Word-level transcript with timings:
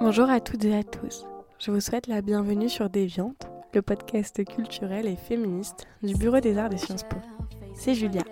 Bonjour 0.00 0.30
à 0.30 0.40
toutes 0.40 0.64
et 0.64 0.74
à 0.74 0.82
tous. 0.82 1.26
Je 1.58 1.70
vous 1.70 1.80
souhaite 1.80 2.06
la 2.06 2.22
bienvenue 2.22 2.68
sur 2.68 2.88
Déviante, 2.88 3.46
le 3.74 3.82
podcast 3.82 4.44
culturel 4.44 5.06
et 5.06 5.16
féministe 5.16 5.86
du 6.02 6.14
Bureau 6.14 6.40
des 6.40 6.56
Arts 6.56 6.70
de 6.70 6.76
Sciences 6.76 7.02
Po. 7.02 7.16
C'est 7.74 7.94
Julia 7.94 8.22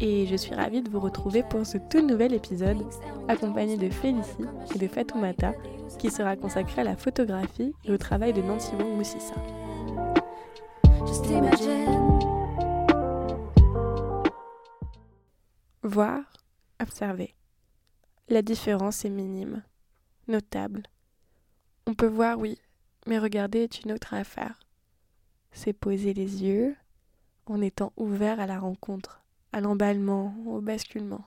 et 0.00 0.26
je 0.26 0.36
suis 0.36 0.54
ravie 0.54 0.82
de 0.82 0.90
vous 0.90 1.00
retrouver 1.00 1.42
pour 1.42 1.64
ce 1.64 1.78
tout 1.78 2.06
nouvel 2.06 2.34
épisode 2.34 2.84
accompagné 3.28 3.76
de 3.76 3.88
Félicie 3.90 4.44
et 4.74 4.78
de 4.78 4.88
Fatoumata 4.88 5.52
qui 5.98 6.10
sera 6.10 6.36
consacré 6.36 6.80
à 6.80 6.84
la 6.84 6.96
photographie 6.96 7.72
et 7.84 7.92
au 7.92 7.96
travail 7.98 8.32
de 8.32 8.42
Nancy 8.42 8.72
Wong 8.78 8.96
Moussissa. 8.96 9.34
Voir, 15.94 16.24
observer. 16.82 17.36
La 18.26 18.42
différence 18.42 19.04
est 19.04 19.10
minime, 19.10 19.62
notable. 20.26 20.82
On 21.86 21.94
peut 21.94 22.08
voir, 22.08 22.36
oui, 22.36 22.58
mais 23.06 23.16
regarder 23.16 23.60
est 23.60 23.84
une 23.84 23.92
autre 23.92 24.12
affaire. 24.12 24.58
C'est 25.52 25.72
poser 25.72 26.12
les 26.12 26.42
yeux 26.42 26.74
en 27.46 27.60
étant 27.60 27.92
ouvert 27.96 28.40
à 28.40 28.46
la 28.46 28.58
rencontre, 28.58 29.22
à 29.52 29.60
l'emballement, 29.60 30.34
au 30.46 30.60
basculement. 30.60 31.24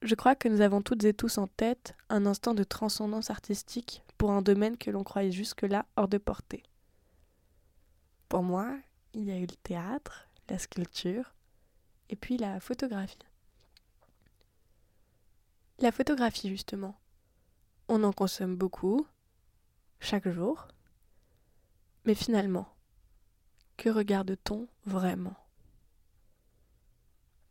Je 0.00 0.14
crois 0.14 0.34
que 0.34 0.48
nous 0.48 0.62
avons 0.62 0.80
toutes 0.80 1.04
et 1.04 1.12
tous 1.12 1.36
en 1.36 1.46
tête 1.46 1.94
un 2.08 2.24
instant 2.24 2.54
de 2.54 2.64
transcendance 2.64 3.28
artistique 3.28 4.02
pour 4.16 4.30
un 4.30 4.40
domaine 4.40 4.78
que 4.78 4.90
l'on 4.90 5.04
croyait 5.04 5.30
jusque-là 5.30 5.84
hors 5.96 6.08
de 6.08 6.16
portée. 6.16 6.62
Pour 8.30 8.42
moi, 8.42 8.78
il 9.12 9.24
y 9.24 9.30
a 9.30 9.36
eu 9.36 9.42
le 9.42 9.56
théâtre, 9.62 10.26
la 10.48 10.56
sculpture, 10.56 11.34
et 12.10 12.16
puis 12.16 12.36
la 12.36 12.60
photographie. 12.60 13.18
La 15.78 15.92
photographie, 15.92 16.50
justement. 16.50 17.00
On 17.88 18.02
en 18.04 18.12
consomme 18.12 18.56
beaucoup, 18.56 19.06
chaque 20.00 20.28
jour. 20.28 20.68
Mais 22.04 22.14
finalement, 22.14 22.68
que 23.76 23.88
regarde-t-on 23.88 24.66
vraiment? 24.84 25.36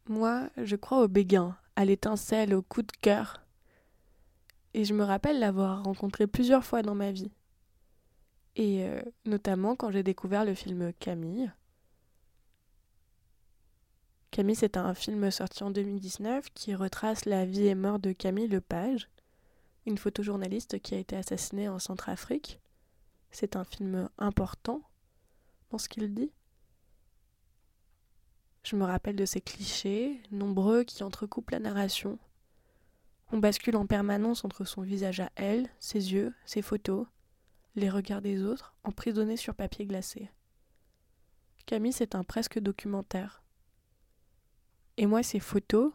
Moi, 0.08 0.50
je 0.58 0.76
crois 0.76 1.04
au 1.04 1.08
béguin, 1.08 1.58
à 1.76 1.86
l'étincelle, 1.86 2.54
au 2.54 2.62
coup 2.62 2.82
de 2.82 2.92
cœur. 3.02 3.42
Et 4.74 4.84
je 4.84 4.94
me 4.94 5.04
rappelle 5.04 5.40
l'avoir 5.40 5.84
rencontré 5.84 6.28
plusieurs 6.28 6.66
fois 6.66 6.82
dans 6.82 6.96
ma 6.96 7.12
vie. 7.12 7.32
Et 8.56 8.84
euh, 8.84 9.02
notamment 9.26 9.76
quand 9.76 9.90
j'ai 9.92 10.04
découvert 10.04 10.46
le 10.46 10.54
film 10.54 10.92
Camille. 10.94 11.52
Camille, 14.32 14.56
c'est 14.56 14.78
un 14.78 14.94
film 14.94 15.32
sorti 15.32 15.64
en 15.64 15.72
2019 15.72 16.50
qui 16.54 16.76
retrace 16.76 17.26
la 17.26 17.46
vie 17.46 17.66
et 17.66 17.76
mort 17.76 17.98
de 17.98 18.12
Camille 18.12 18.48
Lepage, 18.48 19.10
une 19.88 19.98
photojournaliste 19.98 20.80
qui 20.80 20.94
a 20.94 21.00
été 21.00 21.16
assassinée 21.16 21.68
en 21.68 21.80
Centrafrique. 21.80 22.60
C'est 23.32 23.56
un 23.56 23.64
film 23.64 24.08
important 24.20 24.84
dans 25.72 25.80
ce 25.80 25.90
qu'il 25.90 26.14
dit. 26.14 26.32
Je 28.64 28.76
me 28.76 28.84
rappelle 28.84 29.16
de 29.16 29.26
ces 29.26 29.42
clichés, 29.42 30.22
nombreux, 30.32 30.84
qui 30.84 31.04
entrecoupent 31.04 31.52
la 31.52 31.60
narration. 31.60 32.20
On 33.32 33.40
bascule 33.40 33.78
en 33.78 33.88
permanence 33.88 34.46
entre 34.46 34.64
son 34.64 34.82
visage 34.82 35.22
à 35.22 35.32
elle, 35.36 35.70
ses 35.80 36.14
yeux, 36.14 36.36
ses 36.46 36.62
photos, 36.62 37.08
les 37.76 37.90
regards 37.90 38.22
des 38.22 38.44
autres, 38.44 38.76
emprisonnés 38.84 39.38
sur 39.38 39.56
papier 39.56 39.86
glacé. 39.86 40.30
Camille, 41.66 41.94
c'est 41.94 42.14
un 42.14 42.24
presque 42.24 42.60
documentaire. 42.60 43.44
Et 45.00 45.06
moi, 45.06 45.24
ces 45.24 45.40
photos, 45.40 45.94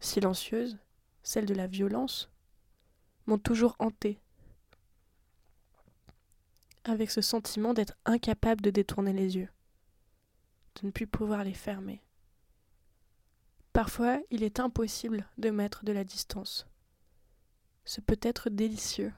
silencieuses, 0.00 0.78
celles 1.22 1.46
de 1.46 1.54
la 1.54 1.68
violence, 1.68 2.28
m'ont 3.26 3.38
toujours 3.38 3.76
hantée. 3.78 4.18
Avec 6.82 7.08
ce 7.12 7.20
sentiment 7.20 7.72
d'être 7.72 7.96
incapable 8.04 8.62
de 8.62 8.70
détourner 8.70 9.12
les 9.12 9.36
yeux, 9.36 9.48
de 10.74 10.86
ne 10.86 10.90
plus 10.90 11.06
pouvoir 11.06 11.44
les 11.44 11.54
fermer. 11.54 12.02
Parfois, 13.72 14.18
il 14.32 14.42
est 14.42 14.58
impossible 14.58 15.30
de 15.38 15.50
mettre 15.50 15.84
de 15.84 15.92
la 15.92 16.02
distance. 16.02 16.66
Ce 17.84 18.00
peut 18.00 18.18
être 18.22 18.50
délicieux. 18.50 19.12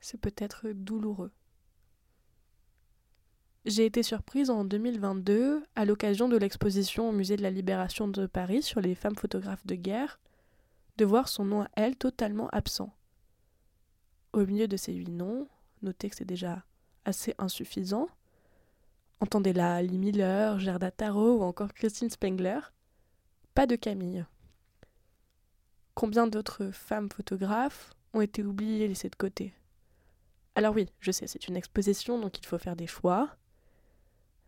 Ce 0.00 0.16
peut 0.16 0.34
être 0.36 0.68
douloureux. 0.68 1.32
J'ai 3.66 3.84
été 3.84 4.04
surprise 4.04 4.48
en 4.48 4.64
2022, 4.64 5.64
à 5.74 5.84
l'occasion 5.84 6.28
de 6.28 6.36
l'exposition 6.36 7.08
au 7.08 7.12
Musée 7.12 7.36
de 7.36 7.42
la 7.42 7.50
Libération 7.50 8.06
de 8.06 8.26
Paris 8.26 8.62
sur 8.62 8.80
les 8.80 8.94
femmes 8.94 9.16
photographes 9.16 9.66
de 9.66 9.74
guerre, 9.74 10.20
de 10.98 11.04
voir 11.04 11.26
son 11.26 11.44
nom 11.44 11.62
à 11.62 11.68
elle 11.74 11.96
totalement 11.96 12.48
absent. 12.50 12.94
Au 14.32 14.46
milieu 14.46 14.68
de 14.68 14.76
ces 14.76 14.92
huit 14.92 15.08
noms, 15.08 15.48
notez 15.82 16.08
que 16.08 16.14
c'est 16.14 16.24
déjà 16.24 16.64
assez 17.04 17.34
insuffisant, 17.38 18.06
entendez 19.18 19.52
là 19.52 19.82
Lee 19.82 19.98
Miller, 19.98 20.60
Gerda 20.60 20.92
Taro 20.92 21.38
ou 21.38 21.42
encore 21.42 21.74
Christine 21.74 22.08
Spengler, 22.08 22.60
pas 23.52 23.66
de 23.66 23.74
Camille. 23.74 24.26
Combien 25.94 26.28
d'autres 26.28 26.70
femmes 26.70 27.10
photographes 27.10 27.94
ont 28.14 28.20
été 28.20 28.44
oubliées 28.44 28.84
et 28.84 28.88
laissées 28.88 29.10
de 29.10 29.16
côté? 29.16 29.54
Alors 30.54 30.72
oui, 30.72 30.86
je 31.00 31.10
sais, 31.10 31.26
c'est 31.26 31.48
une 31.48 31.56
exposition, 31.56 32.20
donc 32.20 32.38
il 32.38 32.46
faut 32.46 32.58
faire 32.58 32.76
des 32.76 32.86
choix. 32.86 33.36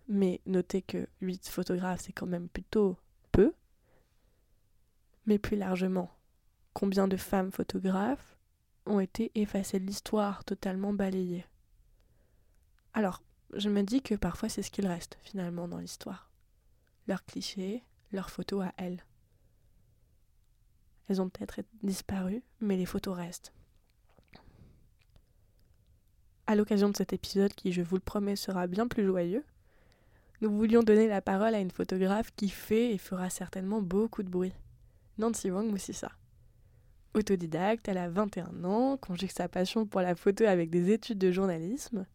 Mais 0.08 0.40
notez 0.46 0.82
que 0.82 1.06
8 1.20 1.48
photographes, 1.48 2.00
c'est 2.00 2.12
quand 2.12 2.26
même 2.26 2.48
plutôt 2.48 2.96
peu. 3.30 3.52
Mais 5.26 5.38
plus 5.38 5.56
largement, 5.56 6.10
combien 6.72 7.06
de 7.08 7.18
femmes 7.18 7.52
photographes 7.52 8.38
ont 8.86 9.00
été 9.00 9.30
effacées 9.34 9.78
de 9.78 9.84
l'histoire, 9.84 10.44
totalement 10.44 10.94
balayées? 10.94 11.44
Alors, 12.94 13.22
je 13.52 13.68
me 13.68 13.82
dis 13.82 14.00
que 14.00 14.14
parfois 14.14 14.48
c'est 14.48 14.62
ce 14.62 14.70
qu'il 14.70 14.86
reste 14.86 15.18
finalement 15.22 15.68
dans 15.68 15.78
l'histoire. 15.78 16.30
Leurs 17.06 17.24
clichés, 17.24 17.84
leurs 18.10 18.30
photos 18.30 18.64
à 18.64 18.72
elles. 18.78 19.04
Elles 21.08 21.20
ont 21.20 21.28
peut-être 21.28 21.60
disparu, 21.82 22.42
mais 22.60 22.76
les 22.76 22.86
photos 22.86 23.16
restent. 23.16 23.52
À 26.46 26.54
l'occasion 26.54 26.88
de 26.88 26.96
cet 26.96 27.12
épisode 27.12 27.52
qui, 27.52 27.72
je 27.72 27.82
vous 27.82 27.96
le 27.96 28.00
promets, 28.00 28.36
sera 28.36 28.66
bien 28.66 28.88
plus 28.88 29.04
joyeux, 29.04 29.44
nous 30.40 30.50
voulions 30.50 30.82
donner 30.82 31.08
la 31.08 31.20
parole 31.20 31.54
à 31.54 31.60
une 31.60 31.70
photographe 31.70 32.30
qui 32.36 32.48
fait 32.48 32.94
et 32.94 32.98
fera 32.98 33.28
certainement 33.28 33.82
beaucoup 33.82 34.22
de 34.22 34.30
bruit. 34.30 34.52
Nancy 35.18 35.50
Wang 35.50 35.68
Moussissa. 35.68 36.12
Autodidacte, 37.14 37.88
elle 37.88 37.98
a 37.98 38.08
21 38.08 38.64
ans, 38.64 38.96
conjugue 38.96 39.32
sa 39.32 39.48
passion 39.48 39.84
pour 39.84 40.00
la 40.00 40.14
photo 40.14 40.44
avec 40.44 40.70
des 40.70 40.92
études 40.92 41.18
de 41.18 41.32
journalisme. 41.32 42.06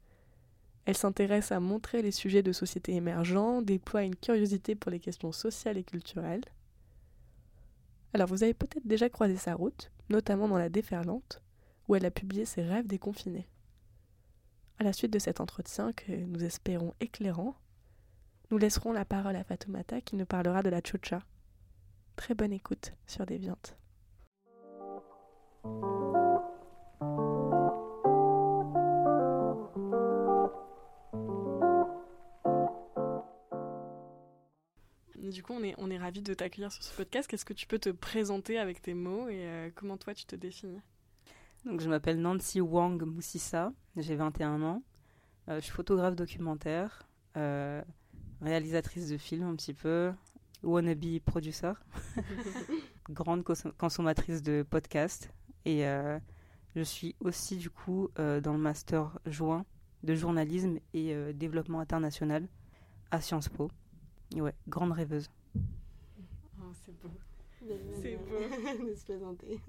Elle 0.85 0.95
s'intéresse 0.95 1.51
à 1.51 1.59
montrer 1.59 2.01
les 2.01 2.11
sujets 2.11 2.43
de 2.43 2.53
société 2.53 2.93
émergents, 2.93 3.61
déploie 3.61 4.03
une 4.03 4.15
curiosité 4.15 4.75
pour 4.75 4.91
les 4.91 4.99
questions 4.99 5.31
sociales 5.31 5.77
et 5.77 5.83
culturelles. 5.83 6.43
Alors 8.13 8.27
vous 8.27 8.43
avez 8.43 8.53
peut-être 8.53 8.87
déjà 8.87 9.09
croisé 9.09 9.35
sa 9.35 9.55
route, 9.55 9.91
notamment 10.09 10.47
dans 10.47 10.57
La 10.57 10.69
Déferlante, 10.69 11.41
où 11.87 11.95
elle 11.95 12.05
a 12.05 12.11
publié 12.11 12.45
ses 12.45 12.61
rêves 12.61 12.87
déconfinés. 12.87 13.47
À 14.79 14.83
la 14.83 14.93
suite 14.93 15.11
de 15.11 15.19
cet 15.19 15.41
entretien 15.41 15.91
que 15.93 16.11
nous 16.11 16.43
espérons 16.43 16.93
éclairant, 16.99 17.55
nous 18.51 18.57
laisserons 18.57 18.91
la 18.91 19.05
parole 19.05 19.35
à 19.35 19.43
Fatoumata 19.43 20.01
qui 20.01 20.15
nous 20.15 20.25
parlera 20.25 20.61
de 20.63 20.69
la 20.69 20.81
chocha. 20.83 21.21
Très 22.15 22.35
bonne 22.35 22.53
écoute 22.53 22.93
sur 23.07 23.25
Déviante. 23.25 23.77
Du 35.15 35.41
coup, 35.41 35.53
on 35.53 35.63
est, 35.63 35.73
on 35.77 35.89
est 35.89 35.97
ravis 35.97 36.21
de 36.21 36.33
t'accueillir 36.33 36.71
sur 36.71 36.83
ce 36.83 36.95
podcast. 36.95 37.27
Qu'est-ce 37.27 37.45
que 37.45 37.53
tu 37.53 37.65
peux 37.65 37.79
te 37.79 37.89
présenter 37.89 38.59
avec 38.59 38.81
tes 38.81 38.93
mots 38.93 39.27
et 39.29 39.47
euh, 39.47 39.69
comment 39.73 39.97
toi 39.97 40.13
tu 40.13 40.25
te 40.25 40.35
définis? 40.35 40.81
Donc, 41.65 41.79
je 41.81 41.89
m'appelle 41.89 42.21
Nancy 42.21 42.61
Wang 42.61 43.01
Moussissa, 43.03 43.73
j'ai 43.97 44.15
21 44.15 44.61
ans. 44.61 44.83
Euh, 45.49 45.55
je 45.55 45.61
suis 45.61 45.71
photographe 45.73 46.15
documentaire. 46.15 47.07
Euh, 47.35 47.81
réalisatrice 48.43 49.09
de 49.09 49.17
films 49.17 49.43
un 49.43 49.55
petit 49.55 49.73
peu, 49.73 50.11
wannabe 50.63 51.19
producer, 51.25 51.73
grande 53.09 53.43
consommatrice 53.77 54.41
de 54.41 54.65
podcasts. 54.69 55.29
Et 55.65 55.87
euh, 55.87 56.19
je 56.75 56.81
suis 56.81 57.15
aussi 57.19 57.57
du 57.57 57.69
coup 57.69 58.09
euh, 58.19 58.41
dans 58.41 58.53
le 58.53 58.59
master 58.59 59.17
joint 59.25 59.65
de 60.03 60.15
journalisme 60.15 60.79
et 60.93 61.13
euh, 61.13 61.33
développement 61.33 61.79
international 61.79 62.47
à 63.11 63.21
Sciences 63.21 63.49
Po. 63.49 63.69
ouais, 64.35 64.53
grande 64.67 64.91
rêveuse. 64.91 65.29
Oh, 65.55 66.71
c'est 66.85 66.99
beau. 67.01 67.09
C'est 68.01 68.17
beau 68.17 68.85
de 68.89 68.95
se 68.95 69.05
présenter. 69.05 69.59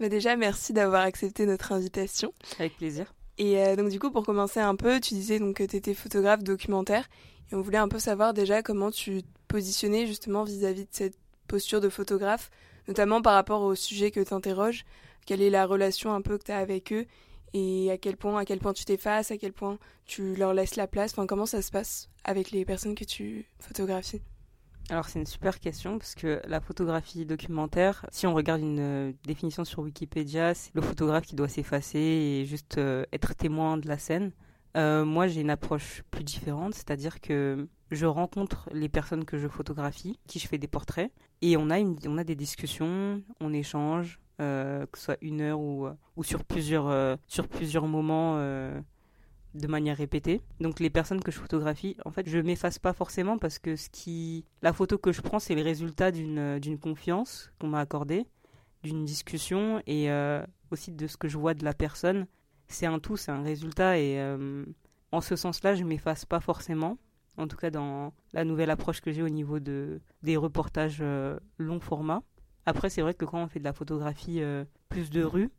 Mais 0.00 0.08
déjà, 0.08 0.36
merci 0.36 0.72
d'avoir 0.72 1.02
accepté 1.02 1.46
notre 1.46 1.72
invitation. 1.72 2.34
Avec 2.58 2.76
plaisir. 2.76 3.14
Et 3.38 3.76
donc 3.76 3.88
du 3.88 3.98
coup, 3.98 4.10
pour 4.10 4.24
commencer 4.24 4.60
un 4.60 4.76
peu, 4.76 5.00
tu 5.00 5.14
disais 5.14 5.38
donc 5.38 5.56
que 5.56 5.64
tu 5.64 5.76
étais 5.76 5.94
photographe 5.94 6.42
documentaire. 6.42 7.08
Et 7.50 7.54
on 7.54 7.60
voulait 7.60 7.78
un 7.78 7.88
peu 7.88 7.98
savoir 7.98 8.34
déjà 8.34 8.62
comment 8.62 8.90
tu 8.90 9.22
te 9.22 9.28
positionnais 9.48 10.06
justement 10.06 10.44
vis-à-vis 10.44 10.84
de 10.84 10.90
cette 10.90 11.18
posture 11.48 11.80
de 11.80 11.88
photographe, 11.88 12.50
notamment 12.88 13.20
par 13.20 13.34
rapport 13.34 13.62
au 13.62 13.74
sujet 13.74 14.10
que 14.10 14.20
tu 14.20 14.32
interroges, 14.32 14.84
quelle 15.26 15.42
est 15.42 15.50
la 15.50 15.66
relation 15.66 16.14
un 16.14 16.22
peu 16.22 16.38
que 16.38 16.44
tu 16.44 16.52
as 16.52 16.58
avec 16.58 16.92
eux? 16.92 17.06
Et 17.54 17.90
à 17.90 17.98
quel 17.98 18.16
point 18.16 18.38
à 18.38 18.44
quel 18.46 18.58
point 18.58 18.72
tu 18.72 18.84
t'effaces, 18.86 19.30
à 19.30 19.36
quel 19.36 19.52
point 19.52 19.78
tu 20.06 20.34
leur 20.34 20.54
laisses 20.54 20.76
la 20.76 20.86
place, 20.86 21.12
enfin 21.12 21.26
comment 21.26 21.46
ça 21.46 21.60
se 21.60 21.70
passe 21.70 22.08
avec 22.24 22.50
les 22.50 22.64
personnes 22.64 22.94
que 22.94 23.04
tu 23.04 23.46
photographies? 23.60 24.22
Alors 24.92 25.08
c'est 25.08 25.18
une 25.18 25.26
super 25.26 25.58
question 25.58 25.96
parce 25.96 26.14
que 26.14 26.42
la 26.46 26.60
photographie 26.60 27.24
documentaire, 27.24 28.04
si 28.12 28.26
on 28.26 28.34
regarde 28.34 28.60
une 28.60 28.78
euh, 28.78 29.12
définition 29.24 29.64
sur 29.64 29.80
Wikipédia, 29.80 30.52
c'est 30.52 30.74
le 30.74 30.82
photographe 30.82 31.24
qui 31.24 31.34
doit 31.34 31.48
s'effacer 31.48 31.98
et 31.98 32.44
juste 32.44 32.76
euh, 32.76 33.06
être 33.10 33.34
témoin 33.34 33.78
de 33.78 33.88
la 33.88 33.96
scène. 33.96 34.32
Euh, 34.76 35.06
moi 35.06 35.28
j'ai 35.28 35.40
une 35.40 35.48
approche 35.48 36.02
plus 36.10 36.24
différente, 36.24 36.74
c'est-à-dire 36.74 37.22
que 37.22 37.68
je 37.90 38.04
rencontre 38.04 38.68
les 38.72 38.90
personnes 38.90 39.24
que 39.24 39.38
je 39.38 39.48
photographie, 39.48 40.18
qui 40.26 40.38
je 40.38 40.46
fais 40.46 40.58
des 40.58 40.68
portraits, 40.68 41.10
et 41.40 41.56
on 41.56 41.70
a, 41.70 41.78
une, 41.78 41.96
on 42.06 42.18
a 42.18 42.24
des 42.24 42.36
discussions, 42.36 43.22
on 43.40 43.54
échange, 43.54 44.20
que 44.38 44.86
ce 44.94 45.04
soit 45.04 45.18
une 45.22 45.40
heure 45.40 45.60
ou, 45.60 45.88
ou 46.16 46.24
sur, 46.24 46.44
plusieurs, 46.44 47.16
sur 47.28 47.48
plusieurs 47.48 47.86
moments 47.86 48.36
de 49.54 49.66
manière 49.66 49.96
répétée. 49.96 50.40
Donc 50.60 50.80
les 50.80 50.90
personnes 50.90 51.22
que 51.22 51.30
je 51.30 51.38
photographie, 51.38 51.96
en 52.04 52.10
fait, 52.10 52.28
je 52.28 52.38
m'efface 52.38 52.78
pas 52.78 52.92
forcément 52.92 53.38
parce 53.38 53.58
que 53.58 53.74
la 54.62 54.72
photo 54.72 54.98
que 54.98 55.12
je 55.12 55.20
prends, 55.20 55.38
c'est 55.38 55.54
le 55.54 55.62
résultat 55.62 56.10
d'une 56.10 56.58
d'une 56.58 56.78
confiance 56.78 57.52
qu'on 57.60 57.68
m'a 57.68 57.80
accordée, 57.80 58.26
d'une 58.82 59.04
discussion 59.04 59.82
et 59.86 60.10
euh, 60.10 60.44
aussi 60.70 60.92
de 60.92 61.06
ce 61.06 61.16
que 61.16 61.28
je 61.28 61.38
vois 61.38 61.54
de 61.54 61.64
la 61.64 61.74
personne. 61.74 62.26
C'est 62.68 62.86
un 62.86 62.98
tout, 62.98 63.16
c'est 63.16 63.30
un 63.30 63.42
résultat 63.42 63.98
et 63.98 64.18
euh, 64.18 64.64
en 65.12 65.20
ce 65.20 65.36
sens-là, 65.36 65.74
je 65.74 65.84
m'efface 65.84 66.24
pas 66.24 66.40
forcément. 66.40 66.98
En 67.36 67.48
tout 67.48 67.56
cas, 67.56 67.70
dans 67.70 68.12
la 68.32 68.44
nouvelle 68.44 68.70
approche 68.70 69.00
que 69.00 69.10
j'ai 69.10 69.22
au 69.22 69.28
niveau 69.28 69.58
de 69.58 70.00
des 70.22 70.36
reportages 70.36 70.98
euh, 71.00 71.38
long 71.58 71.80
format. 71.80 72.22
Après, 72.64 72.88
c'est 72.90 73.02
vrai 73.02 73.14
que 73.14 73.24
quand 73.24 73.42
on 73.42 73.48
fait 73.48 73.58
de 73.58 73.64
la 73.64 73.72
photographie 73.72 74.40
plus 74.88 75.10
de 75.10 75.24
rue, 75.24 75.50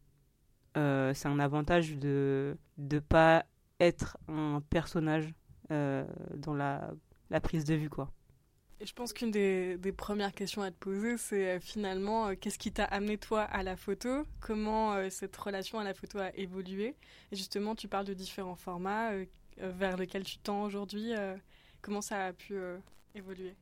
c'est 0.75 1.27
un 1.27 1.37
avantage 1.37 1.97
de 1.97 2.57
ne 2.77 2.99
pas 2.99 3.43
être 3.79 4.17
un 4.27 4.61
personnage 4.69 5.33
euh, 5.71 6.05
dans 6.35 6.53
la, 6.53 6.91
la, 7.29 7.41
prise 7.41 7.65
de 7.65 7.75
vue, 7.75 7.89
quoi. 7.89 8.11
Et 8.79 8.85
je 8.85 8.93
pense 8.93 9.13
qu'une 9.13 9.31
des, 9.31 9.77
des, 9.77 9.91
premières 9.91 10.33
questions 10.33 10.61
à 10.61 10.71
te 10.71 10.77
poser, 10.77 11.17
c'est 11.17 11.51
euh, 11.51 11.59
finalement 11.59 12.27
euh, 12.27 12.35
qu'est-ce 12.39 12.57
qui 12.57 12.71
t'a 12.71 12.83
amené 12.85 13.17
toi 13.17 13.43
à 13.43 13.63
la 13.63 13.77
photo? 13.77 14.23
Comment 14.41 15.09
cette 15.09 15.35
relation 15.37 15.79
à 15.79 15.83
la 15.83 15.93
photo 15.93 16.19
a 16.19 16.35
évolué? 16.35 16.95
Et 17.31 17.35
justement, 17.35 17.75
tu 17.75 17.87
parles 17.87 18.05
de 18.05 18.13
différents 18.13 18.55
formats 18.55 19.11
vers 19.57 19.97
lesquels 19.97 20.23
tu 20.23 20.37
tends 20.37 20.63
aujourd'hui. 20.63 21.13
comment 21.81 22.01
ça 22.01 22.25
a 22.25 22.33
pu 22.33 22.55
évoluer? 23.15 23.55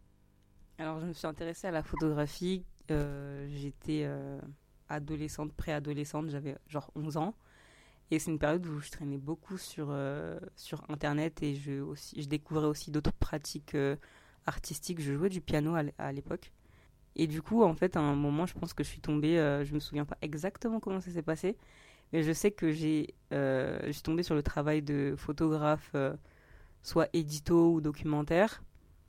Alors, 0.78 1.00
je 1.00 1.06
me 1.06 1.14
suis 1.14 1.28
intéressée 1.28 1.68
à 1.68 1.72
la 1.72 1.84
photographie. 1.84 2.66
J'étais 2.90 4.10
adolescente, 4.90 5.54
préadolescente, 5.54 6.30
j'avais 6.30 6.58
genre 6.68 6.90
11 6.96 7.18
ans. 7.18 7.36
Et 8.12 8.20
c'est 8.20 8.30
une 8.30 8.40
période 8.40 8.66
où 8.68 8.80
je 8.80 8.92
traînais 8.92 9.18
beaucoup 9.18 9.58
sur, 9.58 9.88
euh, 9.90 10.38
sur 10.56 10.84
Internet 10.90 11.42
et 11.44 11.56
je, 11.56 11.80
aussi, 11.80 12.22
je 12.22 12.28
découvrais 12.28 12.68
aussi 12.68 12.92
d'autres 12.92 13.14
pratiques 13.14 13.74
euh, 13.76 13.96
artistiques. 14.46 15.00
Je 15.02 15.14
jouais 15.14 15.30
du 15.30 15.42
piano 15.42 15.76
à 15.98 16.12
l'époque. 16.12 16.52
Et 17.16 17.28
du 17.28 17.42
coup, 17.42 17.64
en 17.64 17.74
fait, 17.74 17.96
à 17.96 18.02
un 18.02 18.16
moment, 18.16 18.46
je 18.46 18.54
pense 18.54 18.74
que 18.74 18.84
je 18.84 18.90
suis 18.90 19.02
tombée, 19.02 19.40
euh, 19.40 19.64
je 19.66 19.74
me 19.74 19.80
souviens 19.80 20.06
pas 20.06 20.18
exactement 20.22 20.80
comment 20.80 21.00
ça 21.00 21.12
s'est 21.12 21.22
passé, 21.22 21.58
mais 22.14 22.24
je 22.24 22.32
sais 22.32 22.52
que 22.52 22.72
j'ai, 22.72 23.16
je 23.32 23.92
suis 23.92 24.02
tombée 24.02 24.24
sur 24.24 24.36
le 24.36 24.44
travail 24.44 24.82
de 24.82 25.16
photographe, 25.18 25.96
soit 26.82 27.10
édito 27.14 27.74
ou 27.74 27.82
documentaire. 27.82 28.64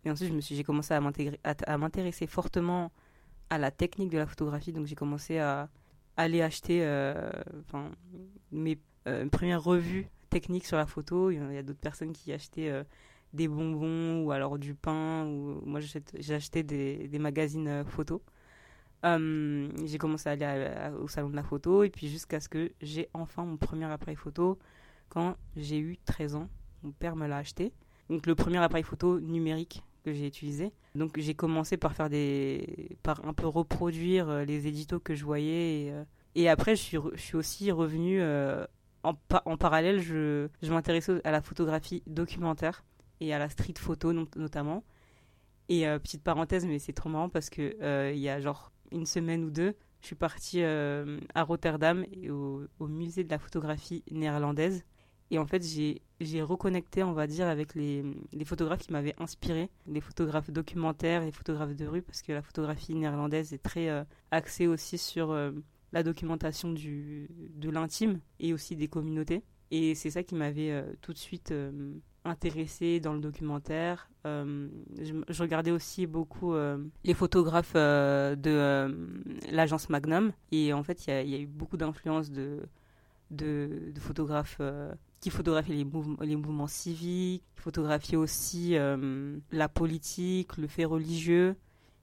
Et 0.04 0.10
ensuite, 0.10 0.32
j'ai 0.40 0.64
commencé 0.64 0.94
à 0.94 1.78
m'intéresser 1.78 2.26
fortement 2.26 2.93
à 3.50 3.58
la 3.58 3.70
technique 3.70 4.10
de 4.10 4.19
la 4.19 4.26
photographie. 4.26 4.72
Donc, 4.72 4.87
j'ai 4.87 4.96
commencé 4.96 5.38
à 5.38 5.69
aller 6.16 6.43
acheter 6.43 6.78
mes 8.50 8.72
euh, 8.72 8.76
une 9.06 9.31
première 9.31 9.62
revue 9.62 10.08
technique 10.32 10.64
sur 10.64 10.76
la 10.76 10.87
photo. 10.87 11.31
Il 11.31 11.52
y 11.52 11.58
a, 11.58 11.62
d'autres 11.62 11.78
personnes 11.78 12.12
qui 12.12 12.32
achetaient 12.32 12.70
euh, 12.70 12.82
des 13.32 13.49
bonbons 13.49 14.25
ou 14.25 14.32
alors 14.32 14.58
du 14.58 14.75
pain. 14.75 15.25
Ou 15.26 15.60
moi, 15.64 15.81
j'ai 15.81 16.34
acheté 16.34 16.62
des, 16.62 17.19
magazines 17.19 17.69
euh, 17.69 17.84
photos. 17.84 18.20
j'ai 19.04 19.99
commencé 19.99 20.28
à 20.28 20.32
aller 20.32 20.96
au 21.00 21.08
salon 21.08 21.28
de 21.28 21.37
la 21.37 21.43
photo 21.43 21.82
et 21.82 21.90
puis 21.90 22.08
jusqu'à 22.08 22.40
ce 22.40 22.49
que 22.49 22.72
j'ai 22.81 23.08
enfin 23.14 23.44
mon 23.44 23.56
premier 23.56 23.87
appareil 23.87 24.16
photo 24.16 24.58
quand 25.08 25.37
j'ai 25.56 25.78
eu 25.78 25.99
13 26.04 26.34
ans. 26.37 26.49
Mon 26.82 26.93
père 26.93 27.14
me 27.14 27.26
l'a 27.26 27.37
acheté. 27.37 27.72
Donc 28.08 28.26
le 28.26 28.34
premier 28.34 28.58
appareil 28.58 28.84
photo 28.84 29.20
numérique 29.20 29.82
que 30.04 30.12
j'ai 30.12 30.26
utilisé. 30.26 30.72
Donc 30.94 31.19
j'ai 31.19 31.34
commencé 31.34 31.76
par 31.76 31.94
faire 31.94 32.08
des 32.08 32.96
par 33.02 33.25
un 33.25 33.34
peu 33.34 33.46
reproduire 33.46 34.44
les 34.44 34.66
éditos 34.66 34.99
que 34.99 35.14
je 35.14 35.25
voyais 35.25 35.93
et, 36.34 36.49
après 36.49 36.75
je 36.76 36.82
suis, 36.82 36.99
je 37.14 37.20
suis 37.20 37.37
aussi 37.37 37.70
revenu 37.70 38.20
en, 39.02 39.56
parallèle, 39.56 40.00
je, 40.00 40.49
je 40.62 40.72
m'intéressais 40.72 41.20
à 41.25 41.31
la 41.31 41.43
photographie 41.43 42.02
documentaire 42.06 42.84
et 43.20 43.32
à 43.34 43.38
la 43.38 43.49
street 43.49 43.75
photo 43.78 44.12
notamment. 44.12 44.84
Et 45.69 45.87
euh, 45.87 45.99
petite 45.99 46.22
parenthèse, 46.22 46.66
mais 46.66 46.78
c'est 46.78 46.93
trop 46.93 47.08
marrant 47.08 47.28
parce 47.28 47.50
que 47.50 47.76
euh, 47.82 48.12
il 48.14 48.20
y 48.20 48.28
a 48.28 48.40
genre 48.40 48.72
une 48.90 49.06
semaine 49.06 49.44
ou 49.44 49.50
deux, 49.50 49.75
je 50.00 50.06
suis 50.06 50.16
partie 50.16 50.62
euh, 50.62 51.19
à 51.34 51.43
Rotterdam 51.44 52.04
et 52.12 52.31
au, 52.31 52.66
musée 52.81 53.25
de 53.25 53.31
la 53.31 53.38
photographie 53.38 54.04
néerlandaise. 54.10 54.84
Et 55.31 55.38
en 55.38 55.46
fait, 55.46 55.62
j'ai 55.62 56.43
reconnecté, 56.43 57.02
on 57.02 57.14
va 57.14 57.26
dire, 57.26 57.46
avec 57.46 57.75
les, 57.75 58.04
les 58.32 58.44
photographes 58.44 58.81
qui 58.81 58.93
m'avaient 58.93 59.14
inspiré, 59.19 59.70
les 59.87 60.02
photographes 60.02 60.50
documentaires, 60.50 61.22
les 61.22 61.32
photographes 61.32 61.75
de 61.75 61.87
rue, 61.87 62.02
parce 62.02 62.20
que 62.20 62.32
la 62.32 62.43
photographie 62.43 62.94
néerlandaise 62.94 63.54
est 63.54 63.62
très 63.62 64.04
axée 64.31 64.66
aussi 64.66 64.99
sur 64.99 65.34
la 65.93 66.03
documentation 66.03 66.73
du, 66.73 67.29
de 67.55 67.71
l'intime 67.71 68.21
et 68.41 68.53
aussi 68.53 68.77
des 68.77 68.89
communautés. 68.89 69.43
Et 69.71 69.94
c'est 69.94 70.11
ça 70.11 70.23
qui 70.23 70.35
m'avait 70.35 70.71
euh, 70.71 70.83
tout 71.00 71.15
de 71.15 71.19
suite 71.19 71.50
euh, 71.50 71.94
intéressé 72.25 73.00
dans 73.00 73.15
le 73.15 73.21
documentaire. 73.21 74.11
Euh, 74.27 74.69
je, 75.00 75.43
regardais 75.43 75.71
aussi 75.71 76.06
beaucoup 76.06 76.55
les 77.05 77.15
photographes 77.15 77.75
de 77.75 79.27
l'agence 79.50 79.89
Magnum. 79.89 80.33
Et 80.53 80.73
en 80.73 80.83
fait, 80.85 81.06
il 81.06 81.29
y, 81.31 81.35
a 81.35 81.39
eu 81.39 81.47
beaucoup 81.47 81.77
d'influence 81.77 82.31
de, 82.31 82.61
de, 83.31 83.93
photographes 83.99 84.61
qui 85.19 85.31
photographiaient 85.31 85.75
les, 85.75 85.87
les 86.21 86.37
mouvements 86.37 86.69
civiques, 86.69 87.43
qui 87.56 87.62
photographiaient 87.62 88.17
aussi 88.17 88.77
la 89.50 89.69
politique, 89.69 90.59
le 90.59 90.69
fait 90.69 90.85
religieux. 90.85 91.56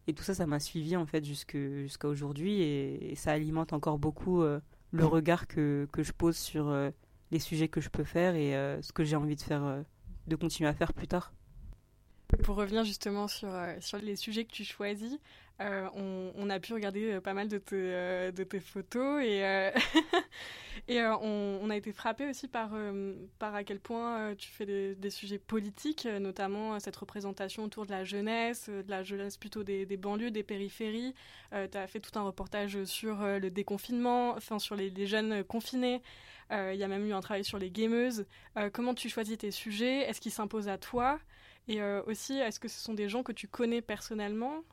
Et 0.10 0.14
tout 0.14 0.24
ça, 0.24 0.34
ça 0.34 0.48
m'a 0.48 0.60
suivi 0.60 0.98
en 0.98 1.06
fait 1.06 1.24
jusqu'à 1.24 2.08
aujourd'hui 2.08 2.64
et, 2.64 3.14
ça 3.14 3.32
alimente 3.32 3.74
encore 3.74 4.00
beaucoup 4.00 4.42
euh, 4.42 4.60
le 4.90 5.06
regard 5.06 5.46
que, 5.46 5.88
que, 5.92 6.02
je 6.02 6.14
pose 6.14 6.36
sur 6.36 6.68
euh, 6.68 6.90
les 7.30 7.38
sujets 7.38 7.68
que 7.68 7.80
je 7.80 7.90
peux 7.90 8.04
faire 8.04 8.34
et 8.34 8.56
euh, 8.56 8.82
ce 8.82 8.92
que 8.92 9.04
j'ai 9.04 9.16
envie 9.16 9.36
de 9.36 9.42
faire, 9.42 9.84
de 10.26 10.36
continuer 10.36 10.68
à 10.68 10.74
faire 10.74 10.94
plus 10.94 11.08
tard. 11.08 11.32
Pour 12.44 12.56
revenir 12.56 12.84
justement 12.84 13.28
sur, 13.28 13.50
sur 13.80 13.98
les 13.98 14.16
sujets 14.16 14.46
que 14.46 14.52
tu 14.52 14.64
choisis, 14.64 15.18
on, 15.60 16.32
on, 16.36 16.50
a 16.50 16.60
pu 16.60 16.74
regarder 16.74 17.20
pas 17.22 17.34
mal 17.34 17.48
de 17.48 17.58
tes, 17.58 18.60
photos 18.60 19.24
et, 19.24 19.44
on, 21.22 21.70
a 21.70 21.76
été 21.76 21.92
frappé 21.92 22.30
aussi 22.30 22.48
par, 22.48 22.72
à 23.42 23.64
quel 23.64 23.80
point 23.80 24.36
tu 24.36 24.50
fais 24.50 24.66
des, 24.96 25.10
sujets 25.10 25.40
politiques, 25.40 26.06
notamment 26.06 26.80
cette 26.80 26.96
représentation 26.96 27.64
autour 27.64 27.86
de 27.86 27.92
la 27.92 28.04
jeunesse, 28.04 28.70
de 28.70 28.90
la 28.90 29.04
jeunesse 29.04 29.38
plutôt 29.38 29.64
des, 29.64 29.86
banlieues, 29.98 30.32
des 30.32 30.44
périphéries. 30.44 31.16
tu 31.52 31.78
as 31.78 31.88
fait 31.88 32.00
tout 32.00 32.18
un 32.18 32.24
reportage 32.24 32.84
sur 32.86 33.18
le 33.22 33.50
déconfinement, 33.50 34.32
enfin 34.32 34.60
sur 34.60 34.76
les 34.76 35.08
jeunes 35.08 35.44
confinés. 35.44 36.02
Il 36.52 36.76
y 36.76 36.84
a 36.84 36.88
même 36.88 37.06
eu 37.08 37.14
un 37.14 37.22
travail 37.22 37.44
sur 37.44 37.58
les 37.58 37.72
gameuses. 37.72 38.26
comment 38.72 38.94
tu 38.94 39.10
choisis 39.10 39.38
tes 39.38 39.52
sujets? 39.52 40.08
Est-ce 40.10 40.22
qu'ils 40.22 40.32
s'imposent 40.32 40.70
à 40.70 40.78
toi? 40.78 41.20
Et 41.70 41.82
euh, 41.84 42.02
aussi, 42.08 42.34
est-ce 42.34 42.60
que 42.60 42.68
ce 42.68 42.80
sont 42.80 42.96
des 42.96 43.08
gens 43.08 43.22
que 43.22 43.32
tu 43.32 43.48
connais 43.48 43.84
personnellement? 43.84 44.64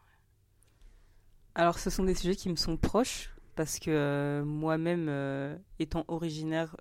Alors, 1.54 1.78
ce 1.78 1.90
sont 1.90 2.04
des 2.04 2.14
sujets 2.14 2.36
qui 2.36 2.48
me 2.48 2.56
sont 2.56 2.78
proches 2.78 3.36
parce 3.54 3.78
que 3.78 3.90
euh, 3.90 4.44
moi-même, 4.44 5.08
euh, 5.10 5.54
étant 5.78 6.06
originaire 6.08 6.74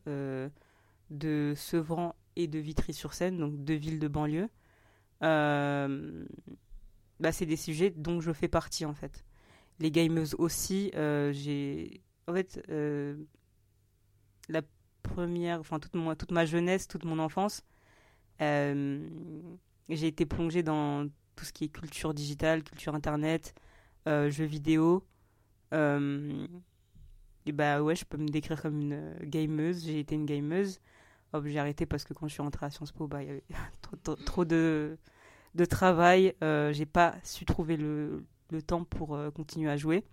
de 1.10 1.53
Sevran 1.55 2.15
et 2.38 2.48
de 2.48 2.60
Vitry-sur-Seine, 2.60 3.38
donc 3.38 3.63
deux 3.65 3.75
villes 3.75 4.00
de 4.00 4.07
banlieue, 4.07 4.48
bah, 5.19 5.88
c'est 7.31 7.45
des 7.45 7.57
sujets 7.57 7.91
dont 7.91 8.22
je 8.22 8.31
fais 8.31 8.48
partie 8.48 8.86
en 8.86 8.93
fait. 8.93 9.25
Les 9.79 9.91
gameuses 9.91 10.36
aussi, 10.39 10.91
j'ai. 10.93 12.01
En 12.27 12.34
fait, 12.34 12.65
la 14.48 14.62
première, 15.03 15.60
enfin 15.60 15.79
toute, 15.79 15.91
toute 16.17 16.31
ma 16.31 16.45
jeunesse, 16.45 16.88
toute 16.88 17.03
mon 17.03 17.19
enfance, 17.19 17.63
j'ai 19.89 20.07
été 20.07 20.25
plongée 20.25 20.63
dans 20.63 21.07
tout 21.35 21.45
ce 21.45 21.53
qui 21.53 21.65
est 21.65 21.69
culture 21.69 22.13
digitale, 22.13 22.63
culture 22.63 22.95
internet, 22.95 23.53
euh, 24.07 24.29
jeux 24.29 24.45
vidéo. 24.45 25.05
Euh, 25.73 26.47
et 27.45 27.51
bah 27.51 27.81
ouais, 27.81 27.95
je 27.95 28.05
peux 28.05 28.17
me 28.17 28.27
décrire 28.27 28.61
comme 28.61 28.79
une 28.79 29.15
gameuse. 29.23 29.85
J'ai 29.85 29.99
été 29.99 30.15
une 30.15 30.25
gameuse. 30.25 30.79
hop, 31.33 31.45
j'ai 31.45 31.59
arrêté 31.59 31.85
parce 31.85 32.03
que 32.03 32.13
quand 32.13 32.27
je 32.27 32.33
suis 32.33 32.41
rentrée 32.41 32.65
à 32.65 32.69
Sciences 32.69 32.91
Po, 32.91 33.07
bah, 33.07 33.21
il 33.23 33.27
y 33.27 33.31
avait 33.31 33.43
trop, 34.25 34.45
de, 34.45 34.97
travail. 35.69 36.33
Euh, 36.43 36.73
j'ai 36.73 36.85
pas 36.85 37.15
su 37.23 37.45
trouver 37.45 37.77
le, 37.77 38.25
le 38.51 38.61
temps 38.61 38.83
pour 38.83 39.15
euh, 39.15 39.29
continuer 39.31 39.69
à 39.69 39.77
jouer. 39.77 40.03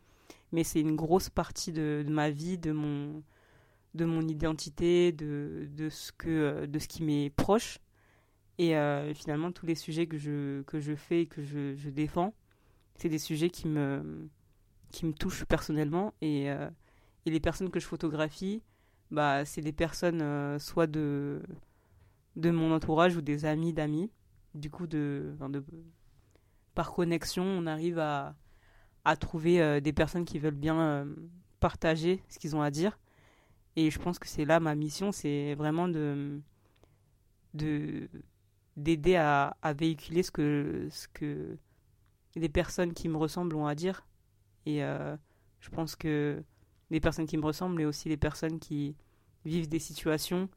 Mais 0.52 0.64
c'est 0.64 0.80
une 0.80 0.96
grosse 0.96 1.30
partie 1.30 1.72
de, 1.72 2.04
de, 2.06 2.12
ma 2.12 2.30
vie, 2.30 2.58
de 2.58 2.72
mon, 2.72 3.22
de 3.94 4.04
mon 4.04 4.20
identité, 4.28 5.12
de, 5.12 5.68
de, 5.70 5.88
ce, 5.88 6.12
que, 6.12 6.66
de 6.66 6.78
ce 6.78 6.88
qui 6.88 7.02
m'est 7.02 7.30
proche. 7.30 7.78
Et 8.58 8.76
euh, 8.76 9.14
finalement, 9.14 9.52
tous 9.52 9.66
les 9.66 9.74
sujets 9.74 10.06
que 10.06 10.18
je, 10.18 10.62
que 10.62 10.80
je 10.80 10.94
fais 10.94 11.22
et 11.22 11.26
que 11.26 11.42
je, 11.42 11.88
défends, 11.88 12.34
c'est 12.96 13.08
des 13.08 13.18
sujets 13.18 13.50
qui 13.50 13.68
me, 13.68 14.28
qui 14.90 15.06
me 15.06 15.12
touchent 15.12 15.44
personnellement. 15.44 16.14
Et, 16.20 16.50
euh, 16.50 16.68
et 17.26 17.30
les 17.30 17.40
personnes 17.40 17.70
que 17.70 17.80
je 17.80 17.86
photographie, 17.86 18.62
bah, 19.10 19.44
c'est 19.44 19.62
des 19.62 19.72
personnes 19.72 20.22
euh, 20.22 20.58
soit 20.58 20.86
de, 20.86 21.42
de 22.36 22.50
mon 22.50 22.74
entourage 22.74 23.16
ou 23.16 23.22
des 23.22 23.44
amis 23.44 23.72
d'amis. 23.72 24.10
Du 24.54 24.70
coup, 24.70 24.86
de, 24.86 25.34
par 26.74 26.92
connexion, 26.92 27.44
on 27.44 27.66
arrive 27.66 27.98
à, 27.98 28.34
à 29.04 29.16
trouver 29.16 29.80
des 29.80 29.94
personnes 29.94 30.26
qui 30.26 30.38
veulent 30.38 30.54
bien 30.54 31.06
partager 31.58 32.22
ce 32.28 32.38
qu'ils 32.38 32.54
ont 32.54 32.60
à 32.60 32.70
dire. 32.70 32.98
Et 33.76 33.90
je 33.90 33.98
pense 33.98 34.18
que 34.18 34.28
c'est 34.28 34.44
là 34.44 34.60
ma 34.60 34.74
mission, 34.74 35.10
c'est 35.10 35.54
vraiment 35.54 35.88
de 35.88 36.42
de 37.54 38.08
d'aider 38.76 39.16
à, 39.16 39.54
véhiculer 39.76 40.22
ce 40.22 40.30
que 40.30 40.88
ce 40.90 41.08
que 41.08 41.56
les 42.34 42.48
personnes 42.48 42.94
qui 42.94 43.08
me 43.08 43.16
ressemblent 43.16 43.56
ont 43.56 43.66
à 43.66 43.74
dire. 43.74 44.06
Et 44.66 44.82
euh, 44.82 45.16
je 45.60 45.70
pense 45.70 45.96
que 45.96 46.42
les 46.90 47.00
personnes 47.00 47.26
qui 47.26 47.36
me 47.36 47.44
ressemblent, 47.44 47.76
mais 47.76 47.84
aussi 47.84 48.08
les 48.08 48.16
personnes 48.16 48.58
qui 48.58 48.96
vivent 49.44 49.68
des 49.68 49.78
situations 49.78 50.48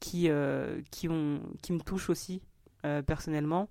qui, 0.00 0.28
euh, 0.28 0.80
qui, 0.90 1.08
ont, 1.08 1.40
qui 1.62 1.72
me 1.72 1.80
touchent 1.80 2.10
aussi 2.10 2.42
euh, 2.84 3.02
personnellement. 3.02 3.68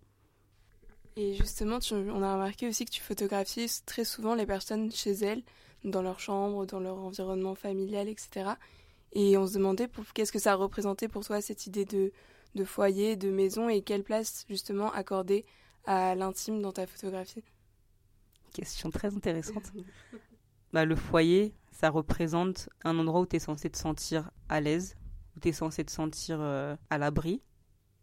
Et 1.16 1.36
justement, 1.36 1.80
on 1.92 2.24
a 2.24 2.34
remarqué 2.34 2.68
aussi 2.68 2.86
que 2.86 2.92
tu 2.92 3.02
photographies 3.02 3.70
très 3.86 4.04
souvent 4.04 4.34
les 4.34 4.48
personnes 4.48 4.92
chez 4.92 5.12
elles, 5.12 5.44
dans 5.84 6.02
leur 6.02 6.20
chambre, 6.20 6.66
dans 6.66 6.80
leur 6.80 6.98
environnement 6.98 7.54
familial, 7.54 8.08
etc. 8.08 8.52
Et 9.12 9.38
on 9.38 9.46
se 9.46 9.54
demandait 9.54 9.90
qu'est-ce 10.16 10.32
que 10.32 10.40
ça 10.40 10.56
représentait 10.56 11.08
pour 11.08 11.24
toi 11.24 11.40
cette 11.40 11.68
idée 11.68 11.86
de, 11.86 12.12
de 12.56 12.64
foyer, 12.64 13.16
de 13.16 13.30
maison, 13.30 13.70
et 13.70 13.82
quelle 13.82 14.04
place 14.04 14.46
justement 14.50 14.92
accorder 14.92 15.46
à 15.86 16.16
l'intime 16.16 16.62
dans 16.62 16.72
ta 16.72 16.88
photographie? 16.88 17.44
Question 18.54 18.92
très 18.92 19.16
intéressante. 19.16 19.72
bah, 20.74 20.86
le 20.86 20.96
foyer, 20.96 21.54
ça 21.72 21.90
représente 21.90 22.70
un 22.84 22.98
endroit 23.00 23.22
où 23.22 23.26
tu 23.26 23.36
es 23.36 23.40
censé 23.40 23.70
te 23.70 23.78
sentir 23.78 24.30
à 24.50 24.62
l'aise, 24.62 24.96
où 25.36 25.40
tu 25.40 25.50
es 25.50 25.52
censé 25.52 25.84
te 25.84 25.92
sentir 25.92 26.38
euh, 26.40 26.76
à 26.90 26.98
l'abri. 26.98 27.42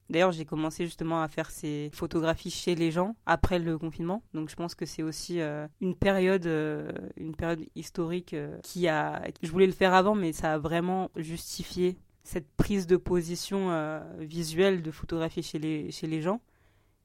D'ailleurs, 0.09 0.33
j'ai 0.33 0.45
commencé 0.45 0.87
justement 0.87 1.23
à 1.23 1.29
faire 1.29 1.53
ces 1.53 1.89
photographies 1.93 2.51
chez 2.51 2.75
les 2.75 2.91
gens 2.91 3.15
après 3.27 3.61
le 3.61 3.79
confinement. 3.79 4.25
Donc, 4.35 4.51
je 4.51 4.57
pense 4.57 4.75
que 4.75 4.85
c'est 4.85 5.05
aussi 5.05 5.41
euh, 5.41 5.69
une 5.81 5.95
période, 5.95 6.47
euh, 6.47 6.91
une 7.17 7.37
période 7.37 7.65
historique 7.77 8.35
qui 8.65 8.89
a. 8.89 9.23
Je 9.41 9.51
voulais 9.53 9.67
le 9.67 9.73
faire 9.73 9.95
avant, 9.95 10.17
mais 10.17 10.33
ça 10.33 10.55
a 10.55 10.59
vraiment 10.59 11.13
justifié 11.15 11.97
cette 12.23 12.51
prise 12.57 12.87
de 12.87 12.97
position 12.97 13.71
euh, 13.71 14.01
visuelle 14.19 14.83
de 14.83 14.91
photographie 14.91 15.43
chez 15.43 15.59
les 15.59 15.91
chez 15.91 16.07
les 16.07 16.21
gens. 16.23 16.41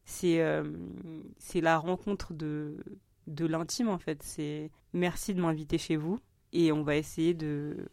C'est 0.05 0.41
euh, 0.41 0.63
c'est 1.38 1.62
la 1.62 1.77
rencontre 1.77 2.34
de 2.34 2.77
de 3.27 3.45
l'intime 3.45 3.89
en 3.89 3.98
fait. 3.98 4.22
C'est 4.24 4.72
merci 4.93 5.34
de 5.34 5.41
m'inviter 5.41 5.77
chez 5.77 5.95
vous 5.95 6.19
et 6.53 6.72
on 6.72 6.84
va 6.84 6.95
essayer 6.95 7.34
de. 7.34 7.89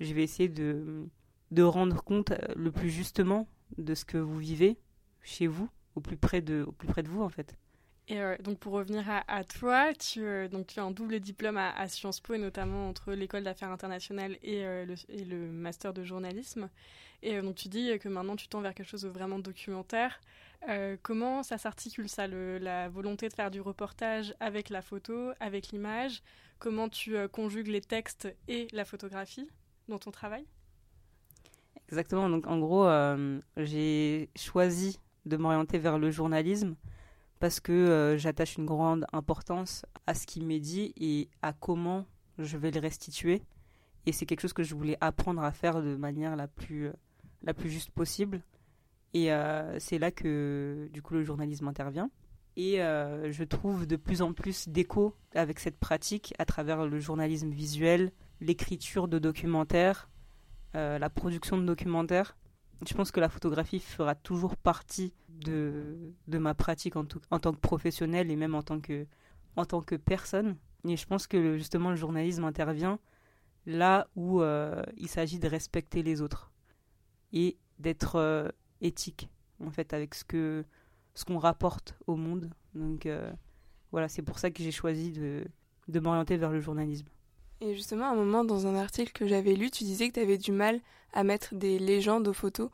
Je 0.00 0.12
vais 0.14 0.22
essayer 0.24 0.48
de 0.48 1.06
de 1.50 1.62
rendre 1.62 2.02
compte 2.02 2.32
euh, 2.32 2.38
le 2.56 2.72
plus 2.72 2.90
justement 2.90 3.46
de 3.78 3.94
ce 3.94 4.04
que 4.04 4.18
vous 4.18 4.38
vivez 4.38 4.78
chez 5.22 5.46
vous, 5.46 5.68
au 5.94 6.00
plus 6.00 6.16
près 6.16 6.40
de, 6.40 6.64
au 6.66 6.72
plus 6.72 6.88
près 6.88 7.02
de 7.02 7.08
vous 7.08 7.22
en 7.22 7.28
fait. 7.28 7.56
Et 8.12 8.20
euh, 8.20 8.36
donc 8.44 8.58
pour 8.58 8.74
revenir 8.74 9.04
à, 9.26 9.42
toi, 9.42 9.94
tu, 9.94 10.22
euh, 10.22 10.46
tu 10.68 10.78
as 10.78 10.82
un 10.82 10.90
double 10.90 11.18
diplôme 11.18 11.56
à, 11.56 11.88
Sciences 11.88 12.20
Po 12.20 12.34
et 12.34 12.38
notamment 12.38 12.90
entre 12.90 13.14
l'école 13.14 13.42
d'affaires 13.42 13.70
internationales 13.70 14.36
et, 14.42 14.66
euh, 14.66 14.84
le, 15.08 15.36
master 15.50 15.94
de 15.94 16.04
journalisme. 16.04 16.68
Et 17.22 17.40
donc 17.40 17.54
tu 17.54 17.68
dis 17.68 17.98
que 17.98 18.10
maintenant 18.10 18.36
tu 18.36 18.48
tends 18.48 18.60
vers 18.60 18.74
quelque 18.74 18.90
chose 18.90 19.02
de 19.02 19.08
vraiment 19.08 19.38
documentaire. 19.38 20.20
comment 21.00 21.42
ça 21.42 21.56
s'articule 21.56 22.10
ça, 22.10 22.26
la 22.26 22.90
volonté 22.90 23.30
de 23.30 23.32
faire 23.32 23.50
du 23.50 23.62
reportage 23.62 24.34
avec 24.40 24.68
la 24.68 24.82
photo, 24.82 25.30
avec 25.40 25.68
l'image? 25.68 26.22
Comment 26.58 26.90
tu 26.90 27.16
conjugues 27.28 27.68
les 27.68 27.80
textes 27.80 28.28
et 28.46 28.68
la 28.72 28.84
photographie 28.84 29.48
dans 29.88 29.98
ton 29.98 30.10
travail? 30.10 30.44
Exactement. 31.88 32.28
Donc, 32.28 32.46
en 32.46 32.58
gros, 32.58 32.86
j'ai 33.56 34.28
choisi 34.36 34.98
de 35.24 35.38
m'orienter 35.38 35.78
vers 35.78 35.98
le 35.98 36.10
journalisme 36.10 36.74
parce 37.42 37.58
que 37.58 37.72
euh, 37.72 38.16
j'attache 38.18 38.56
une 38.56 38.66
grande 38.66 39.04
importance 39.12 39.84
à 40.06 40.14
ce 40.14 40.28
qui 40.28 40.40
m'est 40.40 40.60
dit 40.60 40.94
et 40.96 41.28
à 41.42 41.52
comment 41.52 42.06
je 42.38 42.56
vais 42.56 42.70
le 42.70 42.78
restituer. 42.78 43.42
Et 44.06 44.12
c'est 44.12 44.26
quelque 44.26 44.42
chose 44.42 44.52
que 44.52 44.62
je 44.62 44.76
voulais 44.76 44.96
apprendre 45.00 45.42
à 45.42 45.50
faire 45.50 45.82
de 45.82 45.96
manière 45.96 46.36
la 46.36 46.46
plus, 46.46 46.86
euh, 46.86 46.92
la 47.42 47.52
plus 47.52 47.68
juste 47.68 47.90
possible. 47.90 48.42
Et 49.12 49.32
euh, 49.32 49.76
c'est 49.80 49.98
là 49.98 50.12
que, 50.12 50.88
du 50.92 51.02
coup, 51.02 51.14
le 51.14 51.24
journalisme 51.24 51.66
intervient. 51.66 52.10
Et 52.54 52.76
je 52.76 53.42
trouve 53.42 53.88
de 53.88 53.96
plus 53.96 54.22
en 54.22 54.32
plus 54.34 54.68
d'écho 54.68 55.16
avec 55.34 55.58
cette 55.58 55.78
pratique 55.78 56.34
à 56.38 56.44
travers 56.44 56.86
le 56.86 57.00
journalisme 57.00 57.50
visuel, 57.50 58.12
l'écriture 58.40 59.08
de 59.08 59.18
documentaires, 59.18 60.10
la 60.74 61.10
production 61.10 61.56
de 61.56 61.64
documentaires. 61.64 62.36
Je 62.86 62.94
pense 62.94 63.10
que 63.10 63.20
la 63.20 63.30
photographie 63.30 63.80
fera 63.80 64.14
toujours 64.14 64.56
partie 64.56 65.14
de, 65.44 66.38
ma 66.38 66.54
pratique 66.54 66.96
en, 66.96 67.04
tant 67.04 67.52
que 67.52 67.58
professionnel 67.58 68.30
et 68.30 68.36
même 68.36 68.54
en 68.54 68.62
tant 68.62 68.80
que, 68.80 69.06
en 69.56 69.64
tant 69.64 69.82
que 69.82 69.94
personne. 69.94 70.56
Et 70.86 70.96
je 70.96 71.06
pense 71.06 71.26
que 71.26 71.56
justement 71.56 71.90
le 71.90 71.96
journalisme 71.96 72.44
intervient 72.44 72.98
là 73.66 74.08
où 74.16 74.42
euh, 74.42 74.82
il 74.96 75.08
s'agit 75.08 75.38
de 75.38 75.48
respecter 75.48 76.02
les 76.02 76.20
autres 76.20 76.50
et 77.32 77.56
d'être 77.78 78.16
euh, 78.16 78.48
éthique 78.80 79.28
en 79.64 79.70
fait 79.70 79.92
avec 79.92 80.14
ce 80.14 80.24
que 80.24 80.64
ce 81.14 81.24
qu'on 81.24 81.38
rapporte 81.38 81.94
au 82.06 82.16
monde. 82.16 82.50
Donc 82.74 83.06
euh, 83.06 83.30
voilà, 83.92 84.08
c'est 84.08 84.22
pour 84.22 84.38
ça 84.38 84.50
que 84.50 84.62
j'ai 84.62 84.72
choisi 84.72 85.12
de, 85.12 85.44
de 85.88 86.00
m'orienter 86.00 86.36
vers 86.36 86.50
le 86.50 86.60
journalisme. 86.60 87.06
Et 87.60 87.74
justement, 87.76 88.06
à 88.06 88.12
un 88.12 88.16
moment, 88.16 88.44
dans 88.44 88.66
un 88.66 88.74
article 88.74 89.12
que 89.12 89.26
j'avais 89.26 89.54
lu, 89.54 89.70
tu 89.70 89.84
disais 89.84 90.08
que 90.08 90.14
tu 90.14 90.20
avais 90.20 90.38
du 90.38 90.50
mal 90.50 90.80
à 91.12 91.22
mettre 91.22 91.54
des 91.54 91.78
légendes 91.78 92.26
aux 92.26 92.32
photos. 92.32 92.70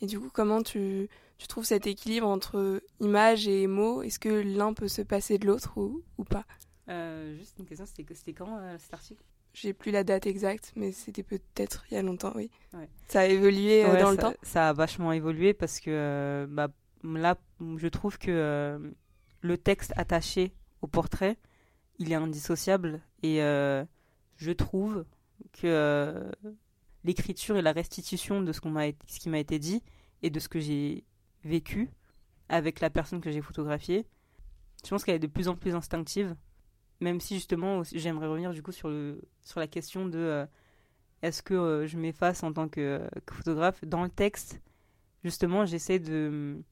Et 0.00 0.06
du 0.06 0.18
coup, 0.18 0.28
comment 0.32 0.62
tu, 0.62 1.08
tu 1.38 1.46
trouves 1.46 1.64
cet 1.64 1.86
équilibre 1.86 2.26
entre 2.26 2.82
image 3.00 3.48
et 3.48 3.66
mots? 3.66 4.02
Est-ce 4.02 4.18
que 4.18 4.28
l'un 4.28 4.72
peut 4.72 4.88
se 4.88 5.02
passer 5.02 5.38
de 5.38 5.46
l'autre 5.46 5.76
ou, 5.76 6.02
ou 6.18 6.24
pas? 6.24 6.44
Euh, 6.88 7.36
Juste 7.36 7.58
une 7.58 7.66
question, 7.66 7.86
c'était 7.86 8.32
quand 8.32 8.58
euh, 8.58 8.76
cet 8.78 8.94
article? 8.94 9.22
J'ai 9.52 9.72
plus 9.72 9.92
la 9.92 10.04
date 10.04 10.26
exacte, 10.26 10.72
mais 10.74 10.92
c'était 10.92 11.22
peut-être 11.22 11.84
il 11.90 11.94
y 11.94 11.96
a 11.96 12.02
longtemps, 12.02 12.32
oui. 12.34 12.50
Ouais. 12.72 12.88
Ça 13.08 13.20
a 13.20 13.26
évolué 13.26 13.84
euh, 13.84 13.92
ouais, 13.92 14.00
dans 14.00 14.06
ça, 14.06 14.10
le 14.12 14.16
temps? 14.18 14.34
Ça 14.42 14.68
a 14.68 14.72
vachement 14.72 15.12
évolué 15.12 15.54
parce 15.54 15.80
que 15.80 16.46
bah, 16.50 16.68
là, 17.04 17.38
je 17.60 17.86
trouve 17.86 18.18
que 18.18 18.92
le 19.40 19.58
texte 19.58 19.92
attaché 19.96 20.52
au 20.82 20.86
portrait, 20.88 21.36
il 21.98 22.10
est 22.10 22.16
indissociable 22.16 23.00
et 23.22 23.38
je 23.38 24.50
trouve 24.50 25.04
que 25.52 26.32
l'écriture 27.04 27.56
et 27.56 27.62
la 27.62 27.72
restitution 27.72 28.42
de 28.42 28.52
ce, 28.52 28.60
qu'on 28.60 28.70
m'a, 28.70 28.86
ce 29.06 29.20
qui 29.20 29.28
m'a 29.28 29.38
été 29.38 29.60
dit 29.60 29.82
et 30.22 30.30
de 30.30 30.40
ce 30.40 30.48
que 30.48 30.58
j'ai 30.58 31.04
vécu 31.44 31.90
avec 32.48 32.80
la 32.80 32.90
personne 32.90 33.20
que 33.20 33.30
j'ai 33.30 33.40
photographiée, 33.40 34.06
je 34.84 34.90
pense 34.90 35.04
qu'elle 35.04 35.16
est 35.16 35.20
de 35.20 35.26
plus 35.26 35.48
en 35.48 35.56
plus 35.56 35.74
instinctive. 35.74 36.36
Même 37.00 37.20
si 37.20 37.34
justement, 37.34 37.82
j'aimerais 37.82 38.26
revenir 38.26 38.52
du 38.52 38.62
coup 38.62 38.72
sur, 38.72 38.88
le, 38.88 39.20
sur 39.42 39.60
la 39.60 39.66
question 39.66 40.06
de 40.06 40.18
euh, 40.18 40.46
est-ce 41.22 41.42
que 41.42 41.54
euh, 41.54 41.86
je 41.86 41.98
m'efface 41.98 42.42
en 42.42 42.52
tant 42.52 42.68
que, 42.68 43.08
que, 43.26 43.34
photographe? 43.34 43.84
Dans 43.84 44.02
le 44.02 44.10
texte. 44.10 44.60
Justement, 45.24 45.64
j'essaie 45.64 45.98
de 45.98 46.62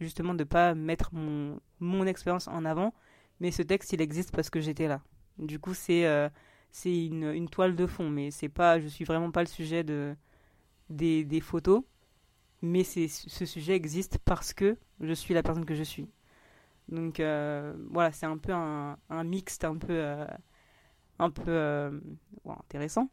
justement 0.00 0.34
de 0.34 0.44
pas 0.44 0.74
mettre 0.74 1.12
mon, 1.12 1.60
mon 1.80 2.06
expérience 2.06 2.46
en 2.48 2.64
avant, 2.64 2.94
mais 3.40 3.50
ce 3.50 3.62
texte 3.62 3.92
il 3.92 4.00
existe 4.00 4.30
parce 4.34 4.50
que 4.50 4.60
j'étais 4.60 4.86
là. 4.86 5.02
Du 5.38 5.58
coup, 5.58 5.74
c'est 5.74 6.06
euh, 6.06 6.28
c'est 6.70 7.06
une, 7.06 7.32
une, 7.32 7.48
toile 7.48 7.74
de 7.74 7.86
fond, 7.86 8.08
mais 8.08 8.30
c'est 8.30 8.48
pas, 8.48 8.78
je 8.78 8.86
suis 8.86 9.04
vraiment 9.04 9.30
pas 9.30 9.40
le 9.40 9.48
sujet 9.48 9.82
de, 9.82 10.14
des, 10.90 11.24
des 11.24 11.40
photos, 11.40 11.82
mais 12.62 12.84
ce 12.84 13.44
sujet 13.44 13.74
existe 13.74 14.18
parce 14.24 14.52
que 14.52 14.76
je 15.00 15.12
suis 15.12 15.34
la 15.34 15.42
personne 15.42 15.64
que 15.66 15.74
je 15.74 15.82
suis. 15.82 16.08
Donc 16.88 17.20
euh, 17.20 17.74
voilà, 17.90 18.12
c'est 18.12 18.26
un 18.26 18.38
peu 18.38 18.52
un, 18.52 18.96
un 19.10 19.24
mixte 19.24 19.64
un 19.64 19.76
peu, 19.76 19.92
euh, 19.92 20.26
un 21.18 21.30
peu 21.30 21.50
euh, 21.50 22.00
intéressant. 22.46 23.10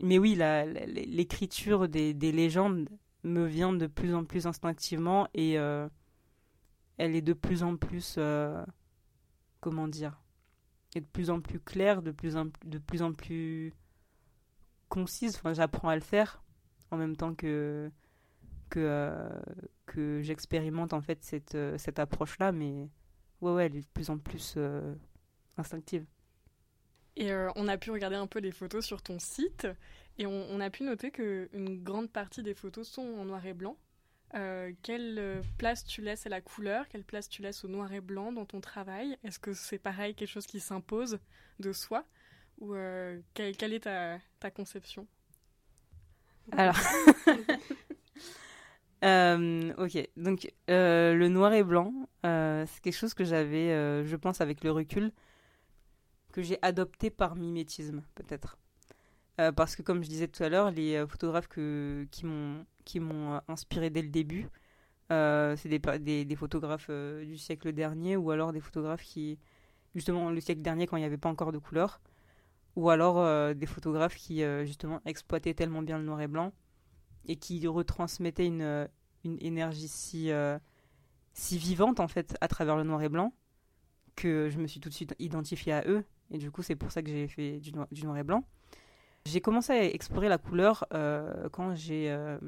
Mais 0.00 0.18
oui, 0.18 0.34
l'écriture 0.34 1.88
des, 1.88 2.14
des, 2.14 2.32
légendes 2.32 2.88
me 3.22 3.46
vient 3.46 3.72
de 3.72 3.86
plus 3.86 4.14
en 4.14 4.24
plus 4.24 4.46
instinctivement 4.46 5.28
et 5.34 5.52
elle 5.52 5.90
est 6.98 7.22
de 7.22 7.32
plus 7.32 7.62
en 7.62 7.76
plus, 7.76 8.18
comment 9.60 9.88
dire, 9.88 10.20
est 10.94 11.00
de 11.00 11.06
plus 11.06 11.30
en 11.30 11.40
plus 11.40 11.60
claire, 11.60 12.02
de 12.02 12.10
plus 12.10 12.36
en, 12.36 12.46
de 12.64 12.78
plus, 12.78 13.02
en 13.02 13.12
plus 13.12 13.72
concise. 14.88 15.36
Enfin, 15.36 15.54
j'apprends 15.54 15.88
à 15.88 15.94
le 15.94 16.02
faire 16.02 16.43
en 16.90 16.96
même 16.96 17.16
temps 17.16 17.34
que 17.34 17.90
que, 18.70 19.30
que 19.86 20.20
j'expérimente 20.22 20.92
en 20.92 21.00
fait 21.00 21.22
cette, 21.22 21.56
cette 21.78 21.98
approche 21.98 22.38
là 22.38 22.50
mais 22.50 22.88
ouais 23.40 23.52
ouais 23.52 23.66
elle 23.66 23.76
est 23.76 23.82
de 23.82 23.86
plus 23.92 24.10
en 24.10 24.18
plus 24.18 24.58
instinctive. 25.56 26.06
Et 27.16 27.32
on 27.54 27.68
a 27.68 27.78
pu 27.78 27.92
regarder 27.92 28.16
un 28.16 28.26
peu 28.26 28.40
les 28.40 28.50
photos 28.50 28.84
sur 28.84 29.00
ton 29.00 29.20
site 29.20 29.68
et 30.18 30.26
on, 30.26 30.60
a 30.60 30.70
pu 30.70 30.84
noter 30.84 31.10
qu'une 31.10 31.82
grande 31.82 32.10
partie 32.10 32.42
des 32.42 32.54
photos 32.54 32.88
sont 32.88 33.02
en 33.02 33.24
noir 33.24 33.44
et 33.46 33.54
blanc. 33.54 33.76
Euh, 34.34 34.72
quelle 34.82 35.18
euh, 35.18 35.42
place 35.58 35.84
tu 35.84 36.02
laisses 36.02 36.26
à 36.26 36.28
la 36.28 36.40
couleur? 36.40 36.88
Quelle 36.88 37.04
place 37.04 37.28
tu 37.28 37.42
laisses 37.42 37.64
au 37.64 37.68
noir 37.68 37.92
et 37.92 38.00
blanc 38.00 38.32
dans 38.32 38.44
ton 38.44 38.60
travail? 38.60 39.16
Est-ce 39.22 39.38
que 39.38 39.52
c'est 39.52 39.78
pareil, 39.78 40.14
quelque 40.14 40.28
chose 40.28 40.46
qui 40.46 40.60
s'impose 40.60 41.18
de 41.60 41.72
soi? 41.72 42.04
Ou 42.58 42.74
euh, 42.74 43.20
quelle, 43.34 43.72
est 43.72 43.84
ta, 43.84 44.18
ta 44.40 44.50
conception? 44.50 45.06
Alors, 46.52 46.76
ok, 49.78 50.08
donc 50.16 50.52
le 50.68 51.28
noir 51.28 51.52
et 51.52 51.62
blanc, 51.62 51.92
c'est 52.22 52.80
quelque 52.82 52.96
chose 52.96 53.14
que 53.14 53.24
j'avais, 53.24 54.04
je 54.04 54.16
pense, 54.16 54.40
avec 54.40 54.64
le 54.64 54.70
recul, 54.70 55.12
que 56.32 56.42
j'ai 56.42 56.58
adopté 56.62 57.10
par 57.10 57.36
mimétisme, 57.36 58.02
peut-être. 58.14 58.58
parce 59.56 59.76
que, 59.76 59.82
comme 59.82 60.02
je 60.02 60.08
disais 60.08 60.28
tout 60.28 60.42
à 60.42 60.48
l'heure, 60.48 60.70
les 60.70 61.04
photographes 61.06 61.48
qui 62.84 63.00
m'ont 63.00 63.34
euh, 63.34 63.40
inspiré 63.48 63.90
dès 63.90 64.02
le 64.02 64.08
début. 64.08 64.48
Euh, 65.12 65.54
c'est 65.56 65.68
des, 65.68 66.24
des, 66.24 66.36
photographes 66.36 66.86
euh, 66.88 67.24
du 67.24 67.36
siècle 67.36 67.72
dernier 67.72 68.16
ou 68.16 68.30
alors 68.30 68.52
des 68.52 68.60
photographes 68.60 69.02
qui, 69.02 69.38
justement, 69.94 70.30
le 70.30 70.40
siècle 70.40 70.62
dernier 70.62 70.86
quand 70.86 70.96
il 70.96 71.00
n'y 71.00 71.06
avait 71.06 71.18
pas 71.18 71.28
encore 71.28 71.52
de 71.52 71.58
couleur, 71.58 72.00
ou 72.76 72.90
alors 72.90 73.54
des 73.54 73.66
photographes 73.66 74.16
qui, 74.16 74.42
justement, 74.64 75.00
exploitaient 75.04 75.54
tellement 75.54 75.82
bien 75.82 75.98
le 75.98 76.04
noir 76.04 76.20
et 76.20 76.28
blanc 76.28 76.52
et 77.26 77.36
qui 77.36 77.66
retransmettaient 77.66 78.46
une, 78.46 78.88
une 79.24 79.38
énergie 79.40 79.88
si, 79.88 80.30
si 81.32 81.58
vivante, 81.58 82.00
en 82.00 82.08
fait, 82.08 82.36
à 82.40 82.48
travers 82.48 82.76
le 82.76 82.82
noir 82.82 83.02
et 83.02 83.08
blanc, 83.08 83.32
que 84.16 84.48
je 84.50 84.58
me 84.58 84.66
suis 84.66 84.80
tout 84.80 84.88
de 84.88 84.94
suite 84.94 85.14
identifiée 85.18 85.72
à 85.72 85.84
eux. 85.86 86.04
Et 86.30 86.38
du 86.38 86.50
coup, 86.50 86.62
c'est 86.62 86.76
pour 86.76 86.90
ça 86.90 87.02
que 87.02 87.10
j'ai 87.10 87.28
fait 87.28 87.60
du 87.60 87.72
noir, 87.72 87.86
du 87.90 88.04
noir 88.04 88.16
et 88.18 88.24
blanc. 88.24 88.44
J'ai 89.26 89.40
commencé 89.40 89.72
à 89.72 89.84
explorer 89.84 90.28
la 90.28 90.38
couleur 90.38 90.84
euh, 90.92 91.48
quand 91.50 91.74
j'ai 91.74 92.10
euh, 92.10 92.38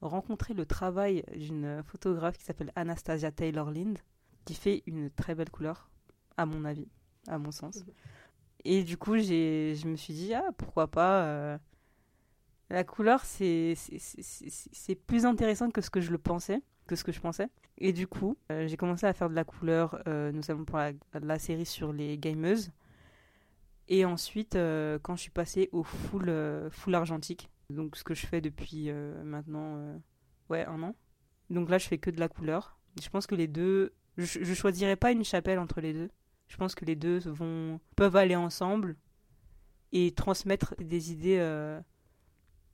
rencontré 0.00 0.52
le 0.52 0.66
travail 0.66 1.24
d'une 1.34 1.82
photographe 1.82 2.36
qui 2.36 2.44
s'appelle 2.44 2.72
Anastasia 2.76 3.32
Taylor 3.32 3.70
Lind, 3.70 3.98
qui 4.44 4.54
fait 4.54 4.82
une 4.86 5.10
très 5.10 5.34
belle 5.34 5.50
couleur, 5.50 5.90
à 6.36 6.44
mon 6.44 6.64
avis, 6.64 6.88
à 7.26 7.38
mon 7.38 7.50
sens. 7.50 7.76
Mhm. 7.76 7.92
Et 8.64 8.82
du 8.84 8.96
coup, 8.96 9.18
je 9.18 9.86
me 9.86 9.96
suis 9.96 10.14
dit, 10.14 10.34
ah, 10.34 10.50
pourquoi 10.56 10.88
pas 10.88 11.24
euh, 11.24 11.58
La 12.70 12.84
couleur, 12.84 13.24
c'est 13.24 13.74
plus 15.06 15.26
intéressant 15.26 15.70
que 15.70 15.80
ce 15.80 15.90
que 15.90 16.00
je 16.00 16.10
le 16.10 16.18
pensais, 16.18 16.62
que 16.86 16.96
ce 16.96 17.04
que 17.04 17.12
je 17.12 17.20
pensais. 17.20 17.48
Et 17.78 17.92
du 17.92 18.06
coup, 18.06 18.36
j'ai 18.50 18.76
commencé 18.76 19.06
à 19.06 19.12
faire 19.12 19.30
de 19.30 19.34
la 19.34 19.44
couleur, 19.44 20.02
notamment 20.06 20.64
pour 20.64 20.78
la, 20.78 21.38
série 21.38 21.66
sur 21.66 21.92
les 21.92 22.18
gameuses. 22.18 22.72
Et 23.88 24.04
ensuite, 24.04 24.54
euh, 24.54 24.98
quand 25.02 25.16
je 25.16 25.22
suis 25.22 25.30
passée 25.30 25.70
au 25.72 25.82
full, 25.82 26.28
euh, 26.28 26.70
full 26.70 26.94
argentique, 26.94 27.50
donc 27.70 27.96
ce 27.96 28.04
que 28.04 28.14
je 28.14 28.26
fais 28.26 28.40
depuis 28.40 28.90
euh, 28.90 29.22
maintenant 29.24 30.00
ouais, 30.50 30.64
un 30.66 30.82
an. 30.82 30.94
Donc 31.48 31.70
là, 31.70 31.78
je 31.78 31.88
fais 31.88 31.98
que 31.98 32.10
de 32.10 32.20
la 32.20 32.28
couleur. 32.28 32.78
Je 33.00 33.08
pense 33.08 33.26
que 33.26 33.34
les 33.34 33.48
deux, 33.48 33.94
je, 34.18 34.44
je 34.44 34.54
choisirais 34.54 34.96
pas 34.96 35.10
une 35.12 35.24
chapelle 35.24 35.58
entre 35.58 35.80
les 35.80 35.94
deux. 35.94 36.10
Je 36.48 36.56
pense 36.56 36.74
que 36.74 36.84
les 36.84 36.96
deux 36.96 37.18
vont, 37.18 37.80
peuvent 37.96 38.16
aller 38.16 38.36
ensemble 38.36 38.96
et 39.92 40.12
transmettre 40.12 40.74
des 40.78 41.12
idées 41.12 41.80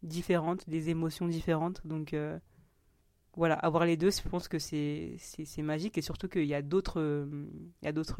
différentes, 0.03 0.69
des 0.69 0.91
émotions 0.91 1.29
différentes. 1.29 1.87
Donc 1.87 2.15
voilà, 3.37 3.55
avoir 3.57 3.85
les 3.85 3.97
deux, 3.97 4.11
je 4.11 4.29
pense 4.29 4.49
que 4.49 4.59
c'est 4.59 5.19
magique 5.59 5.99
et 5.99 6.03
surtout 6.03 6.29
qu'il 6.29 6.47
y 6.47 6.55
a 6.55 6.63
d'autres 6.63 7.03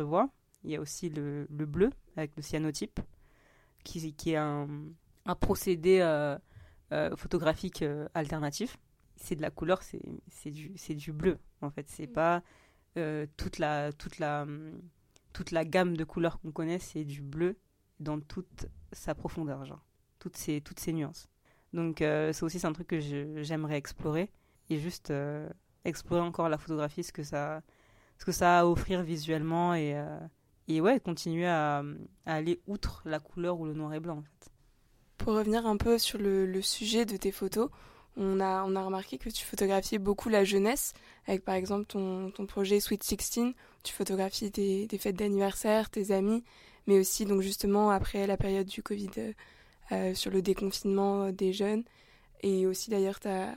voies. 0.03 0.29
Il 0.65 0.71
y 0.71 0.77
a 0.77 0.81
aussi 0.81 1.09
le, 1.09 1.47
le 1.51 1.67
bleu 1.67 1.91
avec 2.17 2.35
le 2.37 2.43
cyanotype, 2.43 2.99
qui, 3.85 4.15
qui 4.15 4.31
est 4.33 4.37
un, 4.37 4.67
un 5.27 5.35
procédé 5.35 6.01
euh, 6.01 6.37
euh, 6.93 7.15
photographique 7.17 7.83
euh, 7.83 8.09
alternatif. 8.15 8.77
C'est 9.17 9.37
de 9.37 9.43
la 9.43 9.51
couleur, 9.51 9.83
c'est 9.83 10.51
du, 10.51 10.75
du 10.75 11.13
bleu 11.13 11.39
en 11.61 11.71
fait. 11.71 11.89
C'est 11.89 12.07
pas 12.07 12.43
toute, 13.37 13.59
la, 13.59 13.93
toute, 13.93 14.19
la, 14.19 14.47
toute 15.35 15.51
la 15.51 15.67
gamme 15.67 15.99
de 15.99 16.05
couleurs 16.05 16.41
qu'on 16.41 16.53
connaît, 16.53 16.79
c'est 16.79 17.05
du 17.05 17.21
bleu 17.21 17.59
dans 18.01 18.19
toute 18.21 18.67
sa 18.93 19.15
profondeur, 19.15 19.67
genre, 19.67 19.85
toutes 20.19 20.39
ces, 20.39 20.63
toutes 20.63 20.81
ces 20.81 20.95
nuances. 20.95 21.29
Donc 21.75 21.99
ça 21.99 22.47
aussi 22.47 22.65
un 22.65 22.73
truc 22.73 22.87
que 22.87 23.01
j'aimerais 23.43 23.77
explorer 23.77 24.31
et 24.71 24.79
juste 24.79 25.13
explorer 25.85 26.21
encore 26.21 26.49
la 26.49 26.57
photographie, 26.57 27.03
ce 27.03 27.13
que 27.13 27.25
ça, 27.25 27.63
ce 28.19 28.25
que 28.25 28.31
ça 28.33 28.59
a 28.59 28.61
à 28.61 28.65
offrir 28.65 29.03
visuellement 29.03 29.75
et, 29.75 30.01
et 30.69 30.81
ouais, 30.81 31.01
continuer 31.01 31.47
à, 31.47 31.83
aller 32.27 32.61
outre 32.67 33.03
la 33.05 33.19
couleur 33.19 33.61
ou 33.61 33.67
le 33.67 33.75
noir 33.75 33.93
et 33.95 34.01
blanc. 34.01 34.23
Pour 35.19 35.35
revenir 35.35 35.67
un 35.67 35.77
peu 35.77 35.99
sur 35.99 36.19
le, 36.19 36.63
sujet 36.63 37.05
de 37.05 37.17
tes 37.17 37.33
photos, 37.33 37.71
on 38.17 38.41
a, 38.41 38.65
on 38.65 38.77
a 38.77 38.85
remarqué 38.85 39.19
que 39.19 39.29
tu 39.29 39.45
photographiais 39.45 39.99
beaucoup 39.99 40.29
la 40.29 40.45
jeunesse, 40.45 40.93
avec 41.27 41.45
par 41.45 41.55
exemple 41.55 41.87
ton, 41.87 42.31
ton 42.31 42.47
projet 42.47 42.81
Sweet 42.81 43.03
16, 43.03 43.55
tu 43.85 43.93
photographies 43.93 44.51
des, 44.51 44.89
fêtes 44.99 45.17
d'anniversaire, 45.17 45.91
tes 45.91 46.11
amis, 46.11 46.43
mais 46.87 46.99
aussi 46.99 47.25
donc 47.25 47.41
justement 47.41 47.91
après 47.91 48.27
la 48.27 48.37
période 48.37 48.67
du 48.67 48.83
Covid 48.83 49.11
euh, 49.19 49.33
euh, 49.93 50.15
sur 50.15 50.33
le 50.33 50.43
déconfinement 50.43 51.31
des 51.31 51.53
jeunes. 51.53 51.85
Et 52.43 52.67
aussi 52.67 52.91
d'ailleurs, 52.91 53.21
tu 53.21 53.29
as 53.29 53.55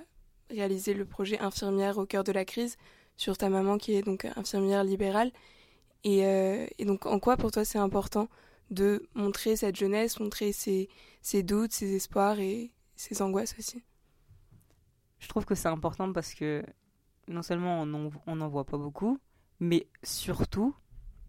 réalisé 0.52 0.94
le 0.94 1.06
projet 1.06 1.40
Infirmière 1.40 1.98
au 1.98 2.06
cœur 2.06 2.24
de 2.24 2.32
la 2.32 2.46
crise 2.46 2.78
sur 3.18 3.38
ta 3.38 3.50
maman 3.50 3.80
qui 3.80 3.94
est 3.94 4.04
donc 4.04 4.26
infirmière 4.36 4.84
libérale 4.84 5.32
euh, 6.06 6.68
et, 6.78 6.86
donc, 6.86 7.06
en 7.06 7.20
quoi 7.20 7.38
pour 7.38 7.52
toi 7.52 7.66
c'est 7.66 7.80
important 7.80 8.30
de 8.70 9.08
montrer 9.14 9.56
cette 9.56 9.76
jeunesse, 9.76 10.20
montrer 10.20 10.52
ses, 10.52 10.90
doutes, 11.44 11.74
ses 11.74 11.96
espoirs 11.96 12.40
et 12.40 12.72
ses 12.96 13.22
angoisses 13.22 13.56
aussi? 13.58 13.84
Je 15.20 15.28
trouve 15.28 15.46
que 15.46 15.56
c'est 15.56 15.68
important 15.68 16.12
parce 16.14 16.34
que 16.34 16.64
non 17.28 17.42
seulement 17.42 17.82
on 17.82 18.36
n'en 18.36 18.48
voit 18.48 18.66
pas 18.66 18.78
beaucoup, 18.78 19.20
mais 19.60 19.88
surtout, 20.04 20.76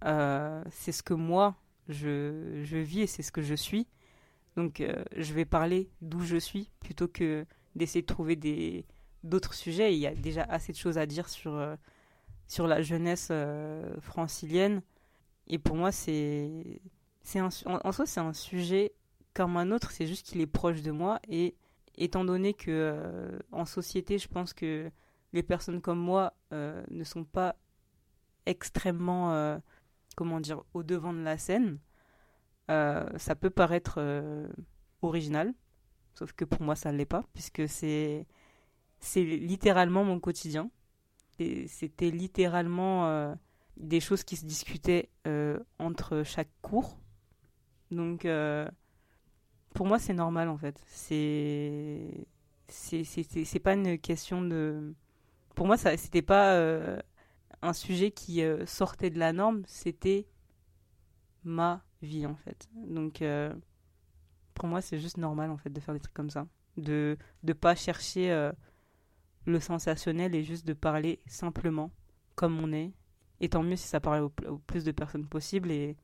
euh, 0.04 0.62
c'est 0.70 0.92
ce 0.92 1.02
que 1.02 1.14
moi, 1.14 1.56
je, 1.88 2.62
je 2.64 2.76
vis 2.76 3.02
et 3.02 3.06
c'est 3.06 3.22
ce 3.22 3.32
que 3.32 3.42
je 3.42 3.54
suis. 3.54 3.86
Donc, 4.56 4.80
euh, 4.80 5.04
je 5.16 5.32
vais 5.34 5.44
parler 5.44 5.90
d'où 6.02 6.20
je 6.20 6.36
suis 6.36 6.70
plutôt 6.80 7.08
que 7.08 7.46
d'essayer 7.76 8.02
de 8.02 8.06
trouver 8.06 8.36
des 8.36 8.86
d'autres 9.24 9.54
sujets. 9.54 9.94
Il 9.94 9.98
y 9.98 10.06
a 10.06 10.14
déjà 10.14 10.42
assez 10.44 10.72
de 10.72 10.76
choses 10.76 10.98
à 10.98 11.06
dire 11.06 11.28
sur 11.28 11.76
sur 12.48 12.66
la 12.66 12.82
jeunesse 12.82 13.28
euh, 13.30 13.94
francilienne. 14.00 14.82
Et 15.46 15.58
pour 15.58 15.76
moi, 15.76 15.92
c'est, 15.92 16.80
c'est 17.22 17.40
en, 17.40 17.50
soi, 17.50 18.06
c'est 18.06 18.20
un 18.20 18.32
sujet 18.32 18.92
comme 19.34 19.56
un 19.56 19.70
autre, 19.70 19.92
c'est 19.92 20.06
juste 20.06 20.26
qu'il 20.26 20.40
est 20.40 20.46
proche 20.46 20.82
de 20.82 20.90
moi. 20.90 21.20
Et 21.28 21.54
étant 21.96 22.24
donné 22.24 22.54
que 22.54 22.70
euh, 22.70 23.38
en 23.52 23.66
société, 23.66 24.18
je 24.18 24.28
pense 24.28 24.52
que 24.52 24.90
les 25.32 25.42
personnes 25.42 25.80
comme 25.80 25.98
moi 25.98 26.32
euh, 26.52 26.82
ne 26.90 27.04
sont 27.04 27.24
pas 27.24 27.56
extrêmement, 28.48 29.60
comment 30.16 30.40
dire, 30.40 30.62
au 30.74 30.82
devant 30.82 31.12
de 31.12 31.22
la 31.22 31.38
scène, 31.38 31.78
ça 32.68 33.34
peut 33.38 33.50
paraître 33.50 34.00
original, 35.02 35.54
sauf 36.14 36.32
que 36.32 36.44
pour 36.44 36.62
moi, 36.62 36.76
ça 36.76 36.92
ne 36.92 36.98
l'est 36.98 37.06
pas, 37.06 37.24
puisque 37.34 37.68
c'est, 37.68 38.26
c'est 39.00 39.22
littéralement 39.24 40.04
mon 40.04 40.20
quotidien 40.20 40.70
c'était 41.66 42.10
littéralement 42.10 43.06
euh, 43.06 43.34
des 43.76 44.00
choses 44.00 44.24
qui 44.24 44.36
se 44.36 44.44
discutaient 44.44 45.08
euh, 45.26 45.58
entre 45.78 46.22
chaque 46.24 46.50
cours. 46.62 46.98
Donc, 47.90 48.24
euh, 48.24 48.68
pour 49.74 49.86
moi, 49.86 49.98
c'est 49.98 50.14
normal 50.14 50.48
en 50.48 50.58
fait. 50.58 50.80
C'est 50.86 52.26
c'est 52.68 53.60
pas 53.62 53.74
une 53.74 53.98
question 53.98 54.42
de. 54.42 54.94
Pour 55.54 55.66
moi, 55.66 55.76
ça 55.76 55.96
c'était 55.96 56.22
pas 56.22 56.54
un 57.62 57.72
sujet 57.72 58.10
qui 58.10 58.42
sortait 58.66 59.10
de 59.10 59.18
la 59.18 59.32
norme, 59.32 59.62
c'était 59.66 60.26
ma 61.44 61.82
vie 62.02 62.26
en 62.26 62.36
fait. 62.36 62.68
Donc, 62.74 63.22
pour 64.54 64.68
moi, 64.68 64.80
c'est 64.80 64.98
juste 64.98 65.16
normal 65.16 65.50
en 65.50 65.56
fait 65.56 65.70
de 65.70 65.80
faire 65.80 65.94
des 65.94 66.00
trucs 66.00 66.14
comme 66.14 66.30
ça. 66.30 66.46
De 66.76 67.16
ne 67.42 67.52
pas 67.52 67.74
chercher 67.74 68.52
le 69.48 69.60
sensationnel 69.60 70.34
est 70.34 70.44
juste 70.44 70.66
de 70.66 70.74
parler 70.74 71.20
simplement 71.26 71.90
comme 72.34 72.60
on 72.60 72.72
est. 72.72 72.92
Et 73.40 73.48
tant 73.48 73.62
mieux 73.62 73.76
si 73.76 73.86
ça 73.86 74.00
parle 74.00 74.22
au, 74.22 74.58
plus 74.58 74.84
de 74.84 74.92
personnes 74.92 75.26
possible 75.26 75.70
et, 75.70 75.96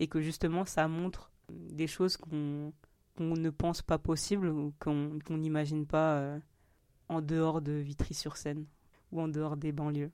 et 0.00 0.06
que 0.06 0.20
justement 0.20 0.64
ça 0.64 0.86
montre 0.88 1.30
des 1.50 1.86
choses 1.86 2.16
qu'on 2.16 2.72
ne 3.18 3.50
pense 3.50 3.82
pas 3.82 3.98
possibles 3.98 4.48
ou 4.48 4.74
qu'on 4.78 5.18
n'imagine 5.30 5.86
pas 5.86 6.16
euh, 6.16 6.38
en 7.08 7.20
dehors 7.20 7.60
de 7.60 7.72
Vitry-sur-Seine 7.72 8.66
ou 9.12 9.20
en 9.20 9.28
dehors 9.28 9.56
des 9.56 9.72
banlieues. 9.72 10.10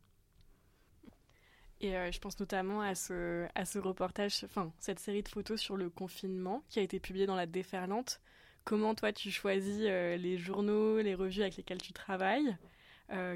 Et 1.80 1.96
euh, 1.96 2.12
je 2.12 2.18
pense 2.18 2.38
notamment 2.38 2.82
à 2.82 2.94
ce, 2.94 3.46
à 3.54 3.64
ce 3.64 3.78
reportage, 3.78 4.44
enfin 4.44 4.72
cette 4.78 4.98
série 4.98 5.22
de 5.22 5.28
photos 5.28 5.60
sur 5.60 5.76
le 5.76 5.88
confinement 5.88 6.62
qui 6.68 6.78
a 6.78 6.82
été 6.82 7.00
publiée 7.00 7.26
dans 7.26 7.36
la 7.36 7.46
Déferlante 7.46 8.20
comment 8.64 8.94
toi 8.94 9.12
tu 9.12 9.30
choisis 9.30 9.80
les 9.80 10.36
journaux, 10.36 11.00
les 11.00 11.14
revues 11.14 11.40
avec 11.40 11.56
lesquelles 11.56 11.80
tu 11.80 11.92
travailles? 11.92 12.56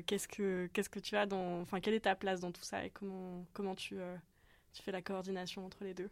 qu'est-ce 0.06 0.28
que 0.28 0.68
qu'est-ce 0.72 0.90
que 0.90 1.00
tu 1.00 1.16
as 1.16 1.26
dans, 1.26 1.60
enfin 1.62 1.80
quelle 1.80 1.94
est 1.94 2.00
ta 2.00 2.14
place 2.14 2.40
dans 2.40 2.52
tout 2.52 2.62
ça 2.62 2.84
et 2.84 2.90
comment 2.90 3.44
comment 3.54 3.74
tu 3.74 3.96
tu 4.74 4.82
fais 4.82 4.92
la 4.92 5.00
coordination 5.00 5.64
entre 5.64 5.82
les 5.82 5.94
deux? 5.94 6.10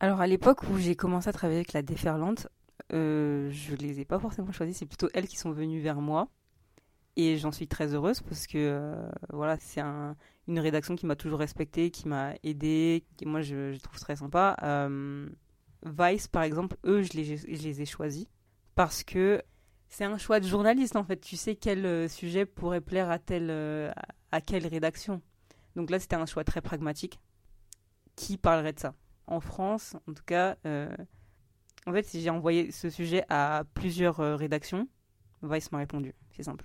Alors 0.00 0.20
à 0.20 0.26
l'époque 0.26 0.62
où 0.64 0.78
j'ai 0.78 0.96
commencé 0.96 1.28
à 1.28 1.32
travailler 1.32 1.60
avec 1.60 1.72
la 1.72 1.82
déferlante, 1.82 2.48
euh, 2.92 3.50
je 3.50 3.74
les 3.74 4.00
ai 4.00 4.04
pas 4.04 4.18
forcément 4.18 4.52
choisis, 4.52 4.76
c'est 4.76 4.86
plutôt 4.86 5.08
elles 5.14 5.28
qui 5.28 5.36
sont 5.36 5.52
venues 5.52 5.80
vers 5.80 6.00
moi. 6.00 6.28
Et 7.16 7.36
j'en 7.36 7.52
suis 7.52 7.68
très 7.68 7.94
heureuse 7.94 8.20
parce 8.22 8.46
que 8.46 8.58
euh, 8.58 9.08
voilà, 9.32 9.56
c'est 9.60 9.80
un, 9.80 10.16
une 10.48 10.58
rédaction 10.58 10.96
qui 10.96 11.06
m'a 11.06 11.14
toujours 11.14 11.38
respectée, 11.38 11.90
qui 11.90 12.08
m'a 12.08 12.34
aidée, 12.42 13.04
qui 13.16 13.26
moi 13.26 13.40
je, 13.40 13.78
trouve 13.78 14.00
très 14.00 14.16
sympa. 14.16 14.56
Euh, 14.62 15.28
Vice, 15.84 16.28
par 16.28 16.42
exemple, 16.42 16.76
eux, 16.84 17.02
je 17.02 17.12
les, 17.12 17.82
ai 17.82 17.86
choisis 17.86 18.26
parce 18.74 19.04
que 19.04 19.42
c'est 19.88 20.04
un 20.04 20.18
choix 20.18 20.40
de 20.40 20.46
journaliste 20.48 20.96
en 20.96 21.04
fait. 21.04 21.20
Tu 21.20 21.36
sais 21.36 21.54
quel 21.54 21.86
euh, 21.86 22.08
sujet 22.08 22.46
pourrait 22.46 22.80
plaire 22.80 23.10
à, 23.10 23.18
telle, 23.18 23.50
à 24.32 24.40
quelle 24.40 24.66
rédaction. 24.66 25.22
Donc 25.76 25.90
là, 25.90 26.00
c'était 26.00 26.16
un 26.16 26.26
choix 26.26 26.44
très 26.44 26.60
pragmatique. 26.60 27.20
Qui 28.16 28.38
parlerait 28.38 28.72
de 28.72 28.80
ça? 28.80 28.94
En 29.26 29.40
France, 29.40 29.96
en 30.08 30.12
tout 30.12 30.22
cas, 30.24 30.56
en 31.86 31.92
fait, 31.92 32.04
si 32.04 32.20
j'ai 32.20 32.30
envoyé 32.30 32.70
ce 32.70 32.88
sujet 32.88 33.24
à 33.28 33.64
plusieurs 33.74 34.20
euh, 34.20 34.36
rédactions, 34.36 34.88
Vice 35.42 35.70
m'a 35.72 35.78
répondu. 35.78 36.14
C'est 36.30 36.42
simple. 36.42 36.64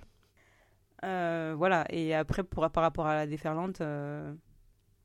Euh, 1.04 1.54
voilà. 1.56 1.84
Et 1.90 2.14
après, 2.14 2.42
pour, 2.42 2.68
par 2.70 2.82
rapport 2.82 3.06
à 3.06 3.14
la 3.14 3.26
déferlante, 3.26 3.80
euh, 3.80 4.32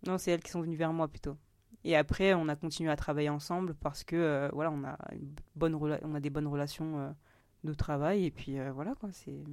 non, 0.05 0.17
c'est 0.17 0.31
elles 0.31 0.43
qui 0.43 0.51
sont 0.51 0.62
venues 0.62 0.75
vers 0.75 0.93
moi 0.93 1.08
plutôt. 1.08 1.38
Et 1.84 1.95
après, 1.95 2.34
on 2.34 2.47
a 2.47 2.55
continué 2.55 2.91
à 2.91 2.95
travailler 2.95 3.29
ensemble 3.29 3.75
parce 3.75 4.03
que 4.03 4.49
voilà, 4.53 4.71
on 4.71 4.84
a 4.84 4.97
une 5.12 5.36
bonne 5.55 5.75
on 5.75 6.15
a 6.15 6.19
des 6.19 6.31
bonnes 6.31 6.47
relations 6.47 7.15
de 7.63 7.73
travail 7.75 8.25
et 8.25 8.31
puis 8.31 8.58
voilà 8.73 8.95
quoi. 8.95 9.10
C'est 9.12 9.43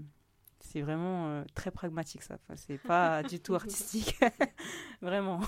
c'est 0.61 0.81
vraiment 0.81 1.45
très 1.55 1.71
pragmatique 1.71 2.23
ça. 2.23 2.37
Enfin, 2.37 2.55
c'est 2.57 2.79
pas 2.79 3.23
du 3.29 3.39
tout 3.39 3.55
artistique, 3.55 4.19
vraiment. 5.03 5.43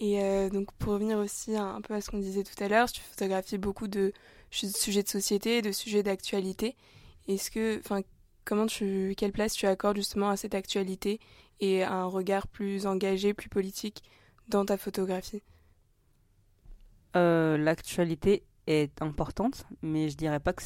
Et 0.00 0.22
euh, 0.22 0.48
donc 0.48 0.72
pour 0.72 0.94
revenir 0.94 1.18
aussi 1.18 1.54
un 1.56 1.80
peu 1.82 1.94
à 1.94 2.00
ce 2.00 2.10
qu'on 2.10 2.18
disait 2.18 2.42
tout 2.42 2.64
à 2.64 2.68
l'heure, 2.68 2.90
tu 2.90 3.02
photographies 3.02 3.58
beaucoup 3.58 3.86
de 3.86 4.12
sujets 4.50 5.02
de 5.02 5.08
société, 5.08 5.60
de 5.60 5.72
sujets 5.72 6.02
d'actualité. 6.02 6.74
Est-ce 7.28 7.50
que, 7.50 7.78
enfin, 7.80 8.00
comment 8.50 8.66
tu, 8.66 9.14
quelle 9.16 9.30
place 9.30 9.54
tu 9.54 9.66
accordes 9.66 9.96
justement 9.96 10.28
à 10.28 10.36
cette 10.36 10.56
actualité 10.56 11.20
et 11.60 11.84
à 11.84 11.92
un 11.92 12.06
regard 12.06 12.48
plus 12.48 12.84
engagé, 12.84 13.32
plus 13.32 13.48
politique 13.48 14.02
dans 14.48 14.64
ta 14.64 14.76
photographie? 14.76 15.40
Euh, 17.14 17.56
L'actualité 17.56 18.42
est 18.66 19.00
importante, 19.02 19.66
mais 19.82 20.08
je 20.08 20.16
dirais 20.16 20.40
pas 20.40 20.52
que, 20.52 20.64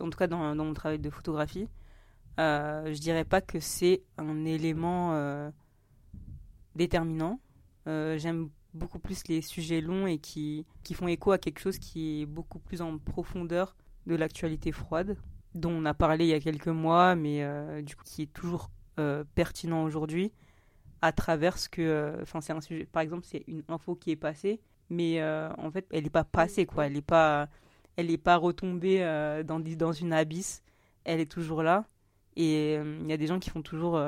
en 0.00 0.08
tout 0.08 0.16
cas 0.16 0.26
dans, 0.26 0.54
mon 0.54 0.72
travail 0.72 0.98
de 0.98 1.10
photographie, 1.10 1.68
euh, 2.40 2.94
je 2.94 2.98
dirais 2.98 3.26
pas 3.26 3.42
que 3.42 3.60
c'est 3.60 4.00
un 4.16 4.46
élément 4.46 5.12
euh, 5.12 5.50
déterminant. 6.76 7.40
J'aime 7.86 8.50
beaucoup 8.72 8.98
plus 8.98 9.26
les 9.28 9.42
sujets 9.42 9.80
longs 9.82 10.06
et 10.06 10.18
qui 10.18 10.64
font 10.94 11.08
écho 11.08 11.32
à 11.32 11.38
quelque 11.38 11.58
chose 11.58 11.78
qui 11.78 12.22
est 12.22 12.26
beaucoup 12.26 12.58
plus 12.58 12.80
en 12.80 12.96
profondeur 12.98 13.76
de 14.06 14.14
l'actualité 14.14 14.72
froide, 14.72 15.16
dont 15.54 15.72
on 15.72 15.84
a 15.84 15.94
parlé 15.94 16.26
il 16.26 16.28
y 16.28 16.34
a 16.34 16.40
quelques 16.40 16.68
mois, 16.68 17.14
mais 17.14 17.42
euh, 17.42 17.82
du 17.82 17.96
coup 17.96 18.04
qui 18.04 18.22
est 18.22 18.32
toujours 18.32 18.70
euh, 18.98 19.24
pertinent 19.34 19.84
aujourd'hui 19.84 20.32
à 21.02 21.12
travers 21.12 21.58
ce 21.58 21.68
que. 21.68 21.82
Euh, 21.82 22.22
enfin, 22.22 22.40
c'est 22.40 22.52
un 22.52 22.60
sujet, 22.60 22.86
par 22.86 23.02
exemple, 23.02 23.24
c'est 23.24 23.44
une 23.46 23.62
info 23.68 23.94
qui 23.94 24.10
est 24.10 24.16
passée, 24.16 24.60
mais 24.90 25.22
en 25.22 25.70
fait, 25.70 25.86
elle 25.90 26.04
n'est 26.04 26.10
pas 26.10 26.24
passée, 26.24 26.66
quoi. 26.66 26.86
Elle 26.86 26.94
n'est 26.94 27.02
pas, 27.02 27.48
elle 27.96 28.10
est 28.10 28.18
pas 28.18 28.36
retombée 28.36 29.00
dans, 29.46 29.60
dans 29.60 29.92
une 29.92 30.12
abysse. 30.12 30.62
Elle 31.04 31.20
est 31.20 31.30
toujours 31.30 31.62
là. 31.62 31.84
Et 32.36 32.74
il 32.74 33.06
y 33.06 33.12
a 33.12 33.16
des 33.16 33.26
gens 33.26 33.38
qui 33.38 33.50
font 33.50 33.62
toujours 33.62 34.00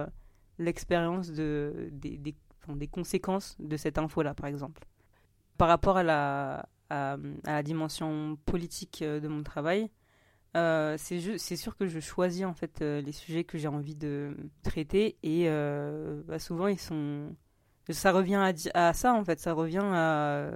l'expérience 0.58 1.30
de, 1.30 1.90
des, 1.92 2.16
des 2.16 2.86
conséquences 2.88 3.56
de 3.60 3.76
cette 3.76 3.98
info-là, 3.98 4.34
par 4.34 4.46
exemple. 4.46 4.84
Par 5.58 5.68
rapport 5.68 5.98
à 5.98 6.02
la, 6.02 6.66
à, 6.88 7.18
la 7.44 7.62
dimension 7.62 8.38
politique 8.46 9.04
de 9.04 9.28
mon 9.28 9.42
travail, 9.42 9.90
euh, 10.56 10.96
c'est 10.98 11.56
sûr 11.56 11.76
que 11.76 11.86
je 11.86 12.00
choisis 12.00 12.44
en 12.44 12.54
fait 12.54 12.82
euh, 12.82 13.00
les 13.00 13.12
sujets 13.12 13.44
que 13.44 13.56
j'ai 13.56 13.68
envie 13.68 13.94
de 13.94 14.36
traiter 14.64 15.16
et 15.22 15.44
euh, 15.48 16.22
bah, 16.26 16.40
souvent 16.40 16.66
ils 16.66 16.78
sont 16.78 17.36
ça 17.88 18.10
revient 18.10 18.52
à, 18.74 18.92
ça 18.92 19.14
en 19.14 19.24
fait. 19.24 19.38
Ça 19.38 19.52
revient 19.52 19.82
à 19.82 20.50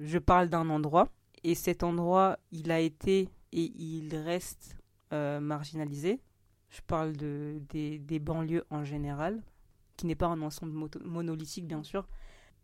je 0.00 0.18
parle 0.18 0.48
d'un 0.48 0.68
endroit 0.68 1.08
et 1.44 1.54
cet 1.54 1.82
endroit 1.82 2.38
il 2.52 2.70
a 2.70 2.80
été 2.80 3.30
et 3.52 3.72
il 3.78 4.14
reste 4.16 4.76
marginalisé. 5.10 6.20
Je 6.68 6.80
parle 6.86 7.16
de 7.16 7.62
des, 7.70 7.98
des 7.98 8.18
banlieues 8.18 8.64
en 8.70 8.84
général 8.84 9.42
qui 9.96 10.06
n'est 10.06 10.14
pas 10.14 10.26
un 10.26 10.42
ensemble 10.42 10.90
monolithique 11.04 11.66
bien 11.66 11.82
sûr, 11.82 12.06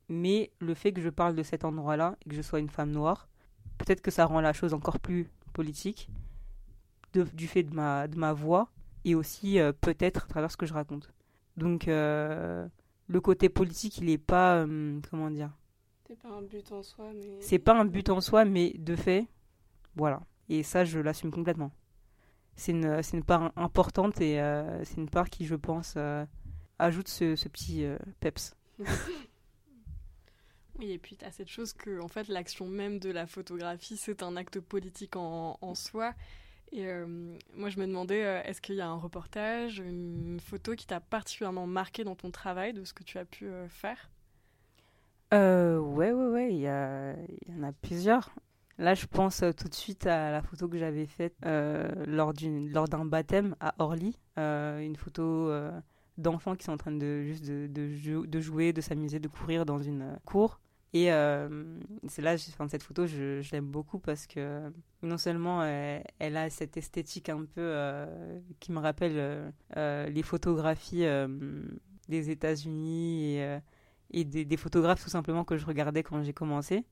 mais 0.08 0.52
le 0.60 0.74
fait 0.74 0.92
que 0.92 1.00
je 1.00 1.08
parle 1.08 1.34
de 1.34 1.42
cet 1.42 1.64
endroit-là 1.64 2.16
et 2.24 2.28
que 2.28 2.36
je 2.36 2.42
sois 2.42 2.60
une 2.60 2.68
femme 2.68 2.92
noire, 2.92 3.28
peut-être 3.78 4.02
que 4.02 4.10
ça 4.10 4.26
rend 4.26 4.40
la 4.40 4.52
chose 4.52 4.74
encore 4.74 5.00
plus 5.00 5.30
politique 5.52 6.10
du 7.22 7.46
fait 7.46 7.62
de 7.62 7.74
ma, 7.74 8.08
de 8.08 8.18
ma 8.18 8.32
voix 8.32 8.70
et 9.04 9.14
aussi 9.14 9.58
euh, 9.58 9.72
peut-être 9.72 10.24
à 10.24 10.28
travers 10.28 10.50
ce 10.50 10.56
que 10.56 10.66
je 10.66 10.74
raconte. 10.74 11.10
Donc 11.56 11.88
euh, 11.88 12.66
le 13.06 13.20
côté 13.20 13.48
politique, 13.48 13.98
il 13.98 14.06
n'est 14.06 14.18
pas 14.18 14.56
euh, 14.56 15.00
comment 15.10 15.30
dire. 15.30 15.50
C'est 16.06 16.18
pas 16.18 16.28
un 16.28 16.42
but 16.42 16.72
en 16.72 16.82
soi, 16.82 17.12
mais. 17.14 17.40
C'est 17.40 17.58
pas 17.58 17.78
un 17.78 17.84
but 17.84 18.10
en 18.10 18.20
soi, 18.20 18.44
mais 18.44 18.74
de 18.78 18.96
fait, 18.96 19.26
voilà. 19.96 20.22
Et 20.48 20.62
ça, 20.62 20.84
je 20.84 20.98
l'assume 20.98 21.30
complètement. 21.30 21.72
C'est 22.56 22.72
une, 22.72 23.00
une 23.12 23.24
part 23.24 23.52
importante 23.56 24.20
et 24.20 24.36
c'est 24.84 24.98
une 24.98 25.08
part 25.08 25.28
qui, 25.28 25.44
je 25.46 25.56
pense, 25.56 25.96
ajoute 26.78 27.08
ce, 27.08 27.34
ce 27.34 27.48
petit 27.48 27.84
peps. 28.20 28.54
oui, 30.78 30.92
et 30.92 30.98
puis 30.98 31.16
tu 31.16 31.24
as 31.24 31.32
cette 31.32 31.48
chose 31.48 31.72
que 31.72 32.00
en 32.00 32.06
fait, 32.06 32.28
l'action 32.28 32.68
même 32.68 33.00
de 33.00 33.10
la 33.10 33.26
photographie, 33.26 33.96
c'est 33.96 34.22
un 34.22 34.36
acte 34.36 34.60
politique 34.60 35.16
en, 35.16 35.58
en 35.60 35.74
soi. 35.74 36.14
Et 36.72 36.86
euh, 36.86 37.06
moi, 37.54 37.68
je 37.68 37.78
me 37.78 37.86
demandais, 37.86 38.24
euh, 38.24 38.42
est-ce 38.42 38.60
qu'il 38.60 38.74
y 38.74 38.80
a 38.80 38.88
un 38.88 38.96
reportage, 38.96 39.78
une 39.78 40.40
photo 40.40 40.74
qui 40.74 40.86
t'a 40.86 41.00
particulièrement 41.00 41.66
marqué 41.66 42.04
dans 42.04 42.16
ton 42.16 42.30
travail, 42.30 42.72
de 42.72 42.84
ce 42.84 42.92
que 42.92 43.04
tu 43.04 43.18
as 43.18 43.24
pu 43.24 43.48
faire? 43.68 44.10
Euh, 45.32 45.78
Ouais, 45.78 46.12
ouais, 46.12 46.26
ouais, 46.26 46.52
il 46.52 46.60
y, 46.60 46.68
en 46.68 47.62
a 47.62 47.72
plusieurs. 47.72 48.34
Là, 48.78 48.94
je 48.94 49.06
pense 49.06 49.44
tout 49.56 49.68
de 49.68 49.74
suite 49.74 50.06
à 50.06 50.32
la 50.32 50.42
photo 50.42 50.68
que 50.68 50.76
j'avais 50.76 51.06
faite 51.06 51.36
lors 51.44 52.32
d'un 52.34 53.04
baptême 53.04 53.54
à 53.60 53.74
Orly, 53.78 54.18
une 54.36 54.96
photo 54.96 55.52
d'enfants 56.18 56.56
qui 56.56 56.64
sont 56.64 56.72
en 56.72 56.76
train 56.76 56.92
de 56.92 57.22
juste 57.22 57.44
de, 57.44 58.40
jouer, 58.40 58.72
de 58.72 58.80
s'amuser, 58.80 59.20
de 59.20 59.28
courir 59.28 59.64
dans 59.64 59.78
une 59.78 60.18
cour. 60.24 60.60
Et 60.94 61.10
euh, 61.12 61.48
là, 62.18 62.34
enfin, 62.34 62.68
cette 62.68 62.84
photo, 62.84 63.04
je, 63.04 63.42
l'aime 63.50 63.66
beaucoup 63.66 63.98
parce 63.98 64.28
que 64.28 64.72
non 65.02 65.18
seulement 65.18 65.64
elle, 65.64 66.36
a 66.36 66.48
cette 66.50 66.76
esthétique 66.76 67.28
un 67.28 67.44
peu 67.44 67.60
euh, 67.60 68.38
qui 68.60 68.70
me 68.70 68.78
rappelle 68.78 69.52
les 69.74 70.22
photographies 70.22 71.04
des 72.08 72.30
États-Unis 72.30 73.38
et, 74.10 74.24
des, 74.24 74.56
photographes 74.56 75.02
tout 75.02 75.10
simplement 75.10 75.42
que 75.42 75.56
je 75.56 75.66
regardais 75.66 76.04
quand 76.04 76.22
j'ai 76.22 76.32
commencé. 76.32 76.84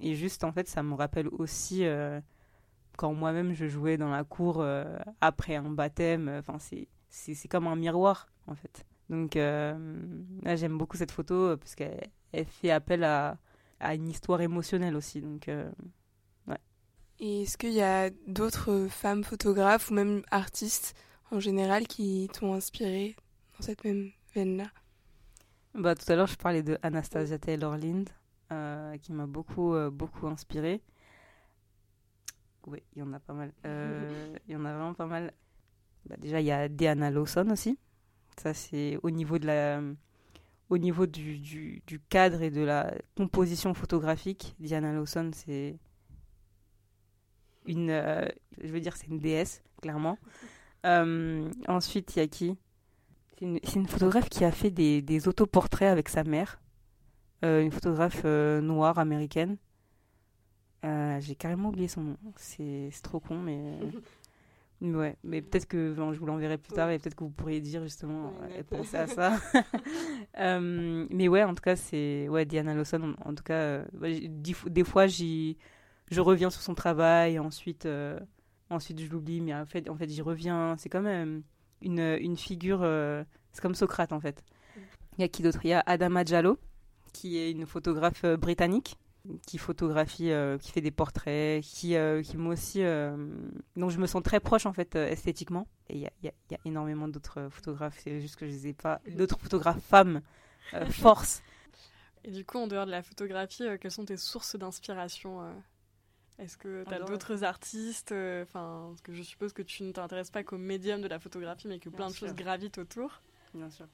Et 0.00 0.14
juste, 0.14 0.44
en 0.44 0.52
fait, 0.52 0.68
ça 0.68 0.82
me 0.82 0.94
rappelle 0.94 1.28
aussi 1.28 1.84
quand 2.98 3.14
moi-même 3.14 3.54
je 3.54 3.66
jouais 3.66 3.96
dans 3.96 4.10
la 4.10 4.22
cour 4.22 4.62
après 5.22 5.56
un 5.56 5.70
baptême. 5.70 6.28
Enfin, 6.28 6.58
c'est 7.08 7.48
comme 7.48 7.68
un 7.68 7.76
miroir 7.76 8.28
en 8.46 8.54
fait. 8.54 8.84
Donc 9.10 9.34
euh, 9.34 9.74
là 10.42 10.54
j'aime 10.54 10.78
beaucoup 10.78 10.96
cette 10.96 11.10
photo 11.10 11.34
euh, 11.34 11.56
parce 11.56 11.74
qu'elle 11.74 12.08
elle 12.32 12.46
fait 12.46 12.70
appel 12.70 13.02
à, 13.02 13.38
à, 13.80 13.96
une 13.96 14.08
histoire 14.08 14.40
émotionnelle 14.40 14.94
aussi. 14.94 15.20
Donc 15.20 15.48
euh, 15.48 15.68
ouais. 16.46 16.60
Et 17.18 17.42
est-ce 17.42 17.58
qu'il 17.58 17.72
y 17.72 17.82
a 17.82 18.10
d'autres 18.28 18.86
femmes 18.88 19.24
photographes 19.24 19.90
ou 19.90 19.94
même 19.94 20.22
artistes 20.30 20.94
en 21.32 21.40
général 21.40 21.88
qui 21.88 22.30
t'ont 22.32 22.54
inspiré 22.54 23.16
dans 23.58 23.66
cette 23.66 23.84
même 23.84 24.12
veine-là? 24.32 24.68
Bah, 25.74 25.96
Tout 25.96 26.10
à 26.12 26.14
l'heure 26.14 26.28
je 26.28 26.36
parlais 26.36 26.62
de 26.62 26.78
Anastasia 26.82 27.38
Taylor 27.38 27.76
Lind 27.76 28.08
qui 29.02 29.12
m'a 29.12 29.26
beaucoup, 29.26 29.76
beaucoup 29.92 30.26
inspiré. 30.26 30.82
Oui, 32.66 32.82
il 32.94 33.00
y 33.00 33.02
en 33.02 33.12
a 33.12 33.20
pas 33.20 33.32
mal. 33.32 33.52
Il 34.48 34.52
y 34.52 34.56
en 34.56 34.64
a 34.64 34.74
vraiment 34.74 34.94
pas 34.94 35.06
mal. 35.06 35.32
Bah, 36.04 36.16
déjà, 36.18 36.40
il 36.40 36.46
y 36.46 36.50
a 36.50 36.68
Diana 36.68 37.10
Lawson 37.10 37.48
aussi. 37.50 37.78
Ça, 38.36 38.54
c'est 38.54 38.98
au 39.02 39.10
niveau 39.10 39.38
de 39.38 39.46
la 39.46 39.80
au 40.70 40.78
niveau 40.78 41.06
du, 41.06 41.38
du, 41.38 42.00
cadre 42.08 42.42
et 42.42 42.50
de 42.50 42.62
la 42.62 42.94
composition 43.16 43.74
photographique, 43.74 44.54
Diana 44.60 44.92
Lawson, 44.92 45.32
c'est 45.34 45.76
une, 47.66 47.90
euh, 47.90 48.24
je 48.62 48.68
veux 48.68 48.80
dire, 48.80 48.96
c'est 48.96 49.08
une 49.08 49.18
déesse, 49.18 49.62
clairement. 49.82 50.16
Euh, 50.86 51.50
ensuite, 51.66 52.14
il 52.14 52.20
y 52.20 52.22
a 52.22 52.28
qui? 52.28 52.56
C'est 53.38 53.74
une, 53.74 53.88
photographe 53.88 54.28
qui 54.28 54.44
a 54.44 54.52
fait 54.52 54.70
des, 54.70 55.02
des 55.02 55.26
autoportraits 55.26 55.88
avec 55.88 56.08
sa 56.08 56.24
mère, 56.24 56.60
euh, 57.44 57.62
une 57.62 57.72
photographe 57.72 58.24
noire 58.24 58.98
américaine. 58.98 59.56
J'ai 60.82 61.34
carrément 61.34 61.70
oublié 61.70 61.88
son 61.88 62.02
nom. 62.02 62.16
C'est 62.36 62.90
trop 63.02 63.18
con, 63.18 63.38
mais. 63.40 63.78
mais 64.80 64.96
ouais, 64.96 65.16
mais 65.24 65.42
peut-être 65.42 65.66
que 65.66 65.94
je 65.94 66.18
vous 66.18 66.26
l'enverrai 66.26 66.56
plus 66.58 66.72
tard 66.72 66.90
et 66.90 66.98
peut-être 66.98 67.14
que 67.14 67.24
vous 67.24 67.30
pourriez 67.30 67.60
dire 67.60 67.82
justement, 67.82 68.32
ouais, 68.40 68.56
note. 68.58 68.66
penser 68.66 68.96
à 68.96 69.06
ça. 69.06 69.36
Euh, 70.38 71.06
mais 71.10 71.28
ouais, 71.28 71.42
en 71.44 71.54
tout 71.54 71.62
cas, 71.62 71.76
c'est. 71.76 72.28
Ouais, 72.28 72.44
Diana 72.44 72.74
Lawson, 72.74 73.14
en, 73.24 73.30
en 73.30 73.34
tout 73.34 73.42
cas, 73.42 73.54
euh, 73.54 73.84
des, 74.00 74.52
fo- 74.52 74.68
des 74.68 74.84
fois, 74.84 75.06
j'y. 75.06 75.56
Je 76.10 76.20
reviens 76.20 76.50
sur 76.50 76.62
son 76.62 76.74
travail, 76.74 77.38
ensuite, 77.38 77.86
euh, 77.86 78.18
ensuite 78.70 79.00
je 79.00 79.10
l'oublie, 79.10 79.40
mais 79.40 79.54
en 79.54 79.66
fait, 79.66 79.88
en 79.90 79.96
fait 79.96 80.08
j'y 80.08 80.22
reviens. 80.22 80.76
C'est 80.78 80.88
quand 80.88 81.02
même 81.02 81.42
une, 81.82 82.16
une 82.20 82.36
figure. 82.36 82.80
euh, 82.82 83.22
c'est 83.52 83.60
comme 83.60 83.74
Socrate, 83.74 84.12
en 84.12 84.20
fait. 84.20 84.42
Il 85.18 85.22
y 85.22 85.24
a 85.24 85.28
qui 85.28 85.42
d'autre? 85.42 85.60
Il 85.64 85.70
y 85.70 85.72
a 85.72 85.82
Adama 85.86 86.24
Diallo, 86.24 86.58
qui 87.12 87.36
est 87.38 87.50
une 87.50 87.66
photographe 87.66 88.24
euh, 88.24 88.36
britannique, 88.36 88.96
qui 89.46 89.58
photographie, 89.58 90.30
euh, 90.30 90.56
qui 90.58 90.72
fait 90.72 90.80
des 90.80 90.90
portraits, 90.90 91.62
qui, 91.62 91.94
euh, 91.96 92.22
qui 92.22 92.36
moi 92.36 92.54
aussi. 92.54 92.82
euh, 92.82 93.16
dont 93.76 93.90
je 93.90 93.98
me 93.98 94.06
sens 94.06 94.22
très 94.22 94.40
proche, 94.40 94.66
en 94.66 94.72
fait, 94.72 94.96
euh, 94.96 95.06
esthétiquement. 95.08 95.66
Et 95.88 95.94
il 95.96 96.00
y 96.00 96.06
a, 96.06 96.10
y 96.22 96.28
a- 96.28 96.32
y 96.50 96.54
a 96.54 96.58
énormément 96.64 97.06
d'autres 97.08 97.38
euh, 97.40 97.50
photographes, 97.50 97.98
c'est 98.02 98.20
juste 98.20 98.36
que 98.36 98.46
je 98.46 98.50
les 98.52 98.68
ai 98.68 98.72
pas. 98.72 99.00
D'autres 99.16 99.38
photographes 99.38 99.82
femmes, 99.82 100.22
force. 100.90 101.42
Et 102.24 102.30
du 102.30 102.44
coup, 102.44 102.58
en 102.58 102.66
dehors 102.66 102.86
de 102.86 102.90
la 102.90 103.02
photographie, 103.02 103.64
quelles 103.80 103.90
sont 103.90 104.04
tes 104.04 104.16
sources 104.18 104.54
d'inspiration 104.56 105.40
Est-ce 106.38 106.56
que 106.56 106.84
tu 106.86 106.94
as 106.94 107.00
d'autres 107.00 107.44
artistes 107.44 108.12
Enfin, 108.12 108.88
parce 108.90 109.00
que 109.02 109.12
je 109.14 109.22
suppose 109.22 109.52
que 109.52 109.62
tu 109.62 109.82
ne 109.84 109.92
t'intéresses 109.92 110.30
pas 110.30 110.42
qu'au 110.44 110.58
médium 110.58 111.00
de 111.00 111.08
la 111.08 111.18
photographie, 111.18 111.66
mais 111.68 111.78
que 111.78 111.88
Bien 111.88 111.96
plein 111.98 112.08
de 112.10 112.14
choses 112.14 112.34
gravitent 112.34 112.78
autour. 112.78 113.22
Bien 113.54 113.70
sûr. 113.70 113.86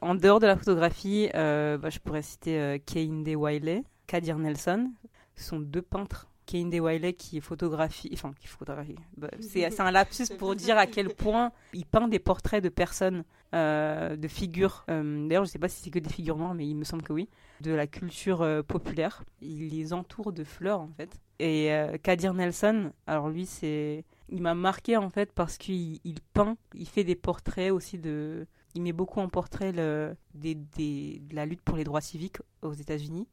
En 0.00 0.14
dehors 0.14 0.38
de 0.40 0.46
la 0.46 0.56
photographie, 0.56 1.28
bah, 1.32 1.90
je 1.90 1.98
pourrais 2.00 2.22
citer 2.22 2.80
Kehinde 2.86 3.28
Wiley, 3.28 3.82
Kadir 4.08 4.38
Nelson. 4.38 4.90
Ce 5.36 5.44
sont 5.44 5.60
deux 5.60 5.82
peintres. 5.82 6.26
Kehinde 6.46 6.72
Wiley 6.80 7.12
qui 7.12 7.42
photographie, 7.42 8.08
enfin 8.14 8.32
qui 8.40 8.46
photographie. 8.48 8.94
bah, 9.18 9.28
c'est 9.38 9.80
un 9.80 9.90
lapsus 9.90 10.24
pour 10.38 10.56
dire 10.56 10.78
à 10.78 10.86
quel 10.86 11.14
point 11.14 11.52
il 11.74 11.84
peint 11.84 12.08
des 12.08 12.18
portraits 12.18 12.64
de 12.64 12.70
personnes, 12.70 13.22
euh, 13.54 14.16
de 14.16 14.26
figures. 14.28 14.86
euh, 14.88 15.28
D'ailleurs, 15.28 15.44
je 15.44 15.50
ne 15.50 15.52
sais 15.52 15.58
pas 15.58 15.68
si 15.68 15.82
c'est 15.82 15.90
que 15.90 15.98
des 15.98 16.08
figures 16.08 16.38
noires, 16.38 16.54
mais 16.54 16.66
il 16.66 16.74
me 16.74 16.84
semble 16.84 17.02
que 17.02 17.12
oui. 17.12 17.28
De 17.60 17.72
la 17.72 17.86
culture 17.86 18.40
euh, 18.40 18.62
populaire. 18.62 19.24
Il 19.42 19.68
les 19.68 19.92
entoure 19.92 20.32
de 20.32 20.42
fleurs 20.42 20.80
en 20.80 20.88
fait. 20.96 21.20
Et 21.38 21.70
Kadir 22.02 22.32
Nelson, 22.34 22.92
alors 23.06 23.28
lui, 23.28 23.44
c'est, 23.46 24.04
il 24.30 24.40
m'a 24.42 24.54
marqué 24.54 24.96
en 24.96 25.10
fait 25.10 25.30
parce 25.32 25.56
qu'il 25.58 26.00
il 26.02 26.16
peint, 26.32 26.56
il 26.74 26.88
fait 26.88 27.04
des 27.04 27.14
portraits 27.14 27.70
aussi 27.70 27.98
de 27.98 28.46
il 28.74 28.82
met 28.82 28.92
beaucoup 28.92 29.20
en 29.20 29.28
portrait 29.28 29.70
le, 29.72 30.16
des, 30.34 30.54
des- 30.54 31.20
de 31.28 31.34
la 31.36 31.46
lutte 31.46 31.62
pour 31.62 31.76
les 31.76 31.84
droits 31.84 32.00
civiques 32.00 32.38
aux 32.62 32.72
États-Unis. 32.72 33.26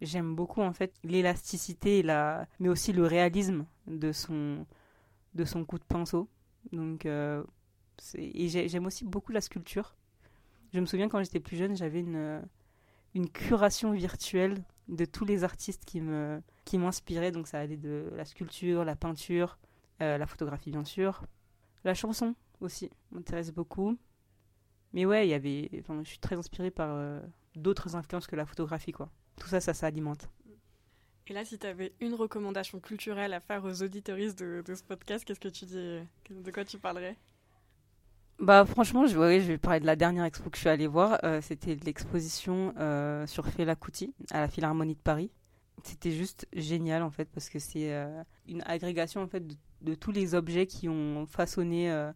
J'aime 0.00 0.34
beaucoup 0.34 0.60
en 0.62 0.72
fait 0.72 0.94
l'élasticité, 1.04 2.02
la, 2.02 2.46
mais 2.60 2.68
aussi 2.68 2.92
le 2.92 3.06
réalisme 3.06 3.66
de 3.86 4.12
son, 4.12 4.66
de 5.34 5.44
son 5.44 5.64
coup 5.64 5.78
de 5.78 5.84
pinceau. 5.84 6.28
Donc, 6.72 7.06
euh, 7.06 7.44
et 8.16 8.48
j'ai- 8.48 8.68
j'aime 8.68 8.86
aussi 8.86 9.04
beaucoup 9.04 9.32
la 9.32 9.40
sculpture. 9.40 9.96
Je 10.72 10.80
me 10.80 10.86
souviens 10.86 11.08
quand 11.08 11.22
j'étais 11.22 11.40
plus 11.40 11.56
jeune, 11.56 11.76
j'avais 11.76 12.00
une, 12.00 12.42
une 13.14 13.30
curation 13.30 13.92
virtuelle 13.92 14.64
de 14.88 15.04
tous 15.04 15.24
les 15.24 15.44
artistes 15.44 15.84
qui 15.86 16.00
me 16.00 16.42
qui 16.64 16.78
m'inspiraient. 16.78 17.32
Donc 17.32 17.48
ça 17.48 17.60
allait 17.60 17.76
de 17.78 18.10
la 18.16 18.24
sculpture, 18.24 18.84
la 18.84 18.96
peinture, 18.96 19.58
euh, 20.02 20.18
la 20.18 20.26
photographie 20.26 20.70
bien 20.70 20.84
sûr, 20.84 21.22
la 21.84 21.94
chanson 21.94 22.34
aussi 22.60 22.90
m'intéresse 23.12 23.52
beaucoup. 23.52 23.98
Mais 24.92 25.04
ouais, 25.06 25.26
il 25.26 25.30
y 25.30 25.34
avait. 25.34 25.70
Je 26.04 26.08
suis 26.08 26.18
très 26.18 26.36
inspirée 26.36 26.70
par 26.70 26.90
euh, 26.92 27.20
d'autres 27.56 27.96
influences 27.96 28.26
que 28.26 28.36
la 28.36 28.46
photographie, 28.46 28.92
quoi. 28.92 29.10
Tout 29.36 29.48
ça, 29.48 29.60
ça 29.60 29.74
s'alimente. 29.74 30.28
Et 31.26 31.32
là, 31.34 31.44
si 31.44 31.58
tu 31.58 31.66
avais 31.66 31.94
une 32.00 32.14
recommandation 32.14 32.80
culturelle 32.80 33.32
à 33.34 33.40
faire 33.40 33.64
aux 33.64 33.82
auditoristes 33.82 34.38
de, 34.38 34.62
de 34.66 34.74
ce 34.74 34.82
podcast, 34.82 35.24
qu'est-ce 35.24 35.40
que 35.40 35.48
tu 35.48 35.64
dis 35.66 36.00
De 36.30 36.50
quoi 36.50 36.64
tu 36.64 36.78
parlerais? 36.78 37.18
Bah, 38.40 38.64
franchement, 38.66 39.06
je, 39.06 39.16
ouais, 39.18 39.40
je 39.40 39.46
vais 39.46 39.58
parler 39.58 39.80
de 39.80 39.86
la 39.86 39.96
dernière 39.96 40.24
expo 40.24 40.50
que 40.50 40.56
je 40.56 40.60
suis 40.62 40.68
allée 40.68 40.86
voir. 40.88 41.18
Euh, 41.24 41.40
C'était 41.40 41.76
l'exposition 41.76 42.74
euh, 42.78 43.26
sur 43.26 43.46
Fela 43.46 43.76
Kuti 43.76 44.12
à 44.30 44.40
la 44.40 44.48
Philharmonie 44.48 44.94
de 44.94 45.00
Paris. 45.00 45.30
C'était 45.84 46.10
juste 46.12 46.46
génial, 46.52 47.02
en 47.02 47.10
fait, 47.10 47.26
parce 47.26 47.48
que 47.48 47.58
c'est 47.58 47.92
euh, 47.94 48.22
une 48.48 48.62
agrégation, 48.66 49.22
en 49.22 49.28
fait, 49.28 49.46
de, 49.46 49.54
de 49.82 49.94
tous 49.94 50.10
les 50.12 50.34
objets 50.34 50.66
qui 50.66 50.88
ont 50.88 51.26
façonné 51.26 51.90
euh, 51.92 52.12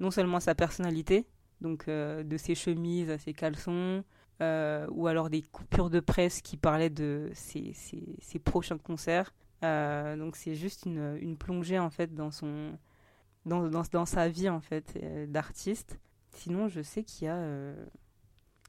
non 0.00 0.10
seulement 0.10 0.40
sa 0.40 0.54
personnalité, 0.54 1.26
donc 1.60 1.88
euh, 1.88 2.22
de 2.24 2.36
ses 2.36 2.54
chemises 2.54 3.10
à 3.10 3.18
ses 3.18 3.34
caleçons, 3.34 4.04
euh, 4.40 4.86
ou 4.90 5.08
alors 5.08 5.30
des 5.30 5.42
coupures 5.42 5.90
de 5.90 5.98
presse 5.98 6.42
qui 6.42 6.56
parlaient 6.56 6.90
de 6.90 7.30
ses, 7.34 7.74
prochains 8.44 8.78
concerts. 8.78 9.34
Euh, 9.64 10.16
donc 10.16 10.36
c'est 10.36 10.54
juste 10.54 10.86
une, 10.86 11.36
plongée 11.36 11.78
en 11.80 11.90
fait 11.90 12.14
dans 12.14 12.30
son 12.30 12.78
dans, 13.46 13.68
dans, 13.68 13.82
dans 13.90 14.06
sa 14.06 14.28
vie 14.28 14.48
en 14.48 14.60
fait 14.60 14.94
euh, 15.02 15.26
d'artiste. 15.26 15.98
Sinon, 16.30 16.68
je 16.68 16.82
sais 16.82 17.02
qu'il 17.02 17.26
y 17.26 17.28
a 17.28 17.74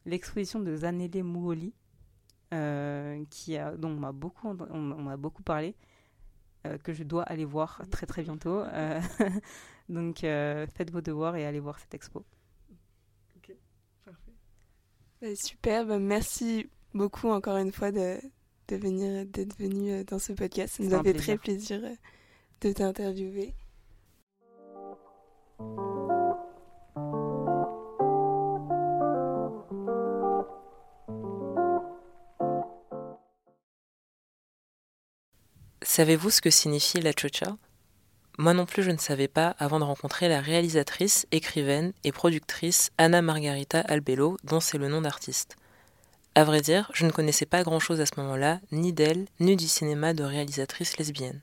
l'exposition 0.06 0.60
de 0.60 0.76
Zanele 0.76 1.24
Mouoli 1.24 1.74
qui 3.30 3.58
a 3.58 3.78
dont 3.78 3.90
on 3.90 4.00
m'a 4.00 4.12
beaucoup 4.12 4.48
on, 4.48 4.80
m'a 4.80 5.18
beaucoup 5.18 5.44
parlé 5.44 5.76
que 6.84 6.94
je 6.94 7.04
dois 7.04 7.24
aller 7.24 7.46
voir 7.46 7.84
très 7.92 8.08
très 8.08 8.24
bientôt. 8.24 8.64
Donc 9.90 10.20
faites 10.20 10.90
vos 10.90 11.02
devoirs 11.02 11.36
et 11.36 11.46
allez 11.46 11.60
voir 11.60 11.78
cette 11.78 11.94
expo. 11.94 12.26
Bah, 15.22 15.36
super, 15.36 15.86
bah, 15.86 16.00
merci 16.00 16.70
beaucoup 16.94 17.30
encore 17.30 17.58
une 17.58 17.74
fois 17.74 17.92
de, 17.92 18.18
de 18.70 18.76
venir, 18.78 19.26
d'être 19.26 19.58
venu 19.58 19.92
euh, 19.92 20.04
dans 20.06 20.20
ce 20.20 20.32
podcast. 20.32 20.76
Ça 20.78 20.84
nous 20.84 20.94
a 20.94 21.04
fait 21.04 21.14
plaisir. 21.14 21.24
très 21.24 21.38
plaisir 21.38 21.82
euh, 21.84 21.96
de 22.62 22.72
t'interviewer. 22.72 23.54
Savez-vous 35.82 36.30
ce 36.30 36.40
que 36.40 36.50
signifie 36.50 37.02
la 37.02 37.12
chocha 37.12 37.58
Moi 38.40 38.54
non 38.54 38.66
plus 38.66 38.84
je 38.84 38.92
ne 38.92 38.98
savais 38.98 39.28
pas 39.28 39.54
avant 39.60 39.80
de 39.80 39.84
rencontrer 39.84 40.30
la 40.30 40.40
réalisatrice, 40.40 41.28
écrivaine 41.34 41.92
et 42.06 42.14
productrice 42.14 42.90
Anna 42.98 43.22
Margarita 43.22 43.82
Albello, 43.82 44.38
dont 44.46 44.62
c'est 44.62 44.78
le 44.78 44.88
nom 44.88 45.02
d'artiste. 45.02 45.58
À 46.36 46.46
vrai 46.46 46.62
dire, 46.62 46.90
je 46.94 47.06
ne 47.06 47.12
connaissais 47.12 47.46
pas 47.46 47.64
grand-chose 47.64 48.00
à 48.00 48.06
ce 48.06 48.14
moment-là, 48.16 48.62
ni 48.72 48.94
d'elle, 48.94 49.26
ni 49.42 49.58
du 49.58 49.68
cinéma 49.68 50.14
de 50.14 50.24
réalisatrice 50.24 50.98
lesbienne. 50.98 51.42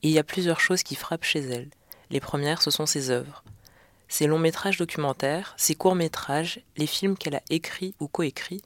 Il 0.00 0.10
y 0.10 0.18
a 0.18 0.24
plusieurs 0.24 0.58
choses 0.58 0.82
qui 0.82 0.94
frappent 0.94 1.22
chez 1.22 1.40
elle. 1.40 1.68
Les 2.08 2.20
premières, 2.20 2.62
ce 2.62 2.70
sont 2.70 2.86
ses 2.86 3.10
œuvres. 3.10 3.44
Ses 4.08 4.26
longs 4.26 4.38
métrages 4.38 4.78
documentaires, 4.78 5.52
ses 5.58 5.74
courts 5.74 5.96
métrages, 5.96 6.62
les 6.78 6.86
films 6.86 7.18
qu'elle 7.18 7.36
a 7.36 7.42
écrits 7.50 7.94
ou 8.00 8.08
coécrits, 8.08 8.62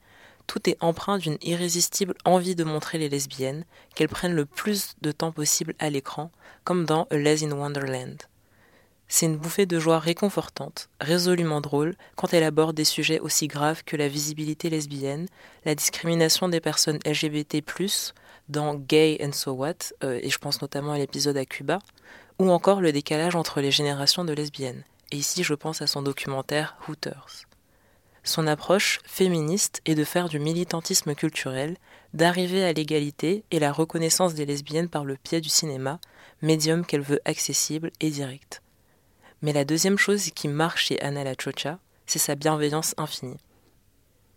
tout 0.46 0.68
est 0.68 0.76
empreint 0.80 1.18
d'une 1.18 1.38
irrésistible 1.42 2.14
envie 2.24 2.54
de 2.54 2.64
montrer 2.64 2.98
les 2.98 3.08
lesbiennes, 3.08 3.64
qu'elles 3.94 4.08
prennent 4.08 4.34
le 4.34 4.46
plus 4.46 4.94
de 5.02 5.12
temps 5.12 5.32
possible 5.32 5.74
à 5.78 5.90
l'écran, 5.90 6.30
comme 6.64 6.84
dans 6.84 7.06
A 7.10 7.16
Les 7.16 7.44
in 7.44 7.52
Wonderland. 7.52 8.22
C'est 9.08 9.26
une 9.26 9.36
bouffée 9.36 9.66
de 9.66 9.78
joie 9.78 9.98
réconfortante, 9.98 10.88
résolument 11.00 11.60
drôle, 11.60 11.94
quand 12.16 12.32
elle 12.32 12.42
aborde 12.42 12.74
des 12.74 12.84
sujets 12.84 13.20
aussi 13.20 13.48
graves 13.48 13.84
que 13.84 13.96
la 13.96 14.08
visibilité 14.08 14.70
lesbienne, 14.70 15.28
la 15.64 15.74
discrimination 15.74 16.48
des 16.48 16.60
personnes 16.60 16.98
LGBT+, 17.06 17.62
dans 18.48 18.74
Gay 18.74 19.18
and 19.22 19.32
So 19.32 19.52
What, 19.52 19.92
euh, 20.02 20.18
et 20.22 20.30
je 20.30 20.38
pense 20.38 20.62
notamment 20.62 20.92
à 20.92 20.98
l'épisode 20.98 21.36
à 21.36 21.44
Cuba, 21.44 21.78
ou 22.38 22.50
encore 22.50 22.80
le 22.80 22.92
décalage 22.92 23.36
entre 23.36 23.60
les 23.60 23.70
générations 23.70 24.24
de 24.24 24.32
lesbiennes. 24.32 24.82
Et 25.12 25.16
ici, 25.16 25.44
je 25.44 25.54
pense 25.54 25.82
à 25.82 25.86
son 25.86 26.02
documentaire 26.02 26.76
Hooters. 26.88 27.46
Son 28.26 28.46
approche 28.46 29.00
féministe 29.04 29.82
est 29.84 29.94
de 29.94 30.02
faire 30.02 30.30
du 30.30 30.38
militantisme 30.38 31.14
culturel, 31.14 31.76
d'arriver 32.14 32.64
à 32.64 32.72
l'égalité 32.72 33.44
et 33.50 33.58
la 33.58 33.70
reconnaissance 33.70 34.32
des 34.32 34.46
lesbiennes 34.46 34.88
par 34.88 35.04
le 35.04 35.18
biais 35.22 35.42
du 35.42 35.50
cinéma, 35.50 36.00
médium 36.40 36.86
qu'elle 36.86 37.02
veut 37.02 37.20
accessible 37.26 37.92
et 38.00 38.08
direct. 38.08 38.62
Mais 39.42 39.52
la 39.52 39.66
deuxième 39.66 39.98
chose 39.98 40.30
qui 40.30 40.48
marque 40.48 40.78
chez 40.78 40.98
Anna 41.02 41.22
La 41.22 41.34
Chocha, 41.38 41.78
c'est 42.06 42.18
sa 42.18 42.34
bienveillance 42.34 42.94
infinie. 42.96 43.36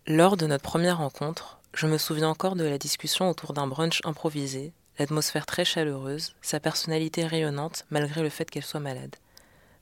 Lors 0.06 0.36
de 0.36 0.46
notre 0.46 0.64
première 0.64 0.98
rencontre, 0.98 1.58
je 1.72 1.86
me 1.86 1.96
souviens 1.96 2.28
encore 2.28 2.56
de 2.56 2.64
la 2.64 2.76
discussion 2.76 3.30
autour 3.30 3.54
d'un 3.54 3.66
brunch 3.66 4.00
improvisé, 4.04 4.72
l'atmosphère 4.98 5.46
très 5.46 5.64
chaleureuse, 5.64 6.34
sa 6.42 6.60
personnalité 6.60 7.24
rayonnante 7.24 7.86
malgré 7.90 8.20
le 8.22 8.28
fait 8.28 8.50
qu'elle 8.50 8.64
soit 8.64 8.80
malade. 8.80 9.16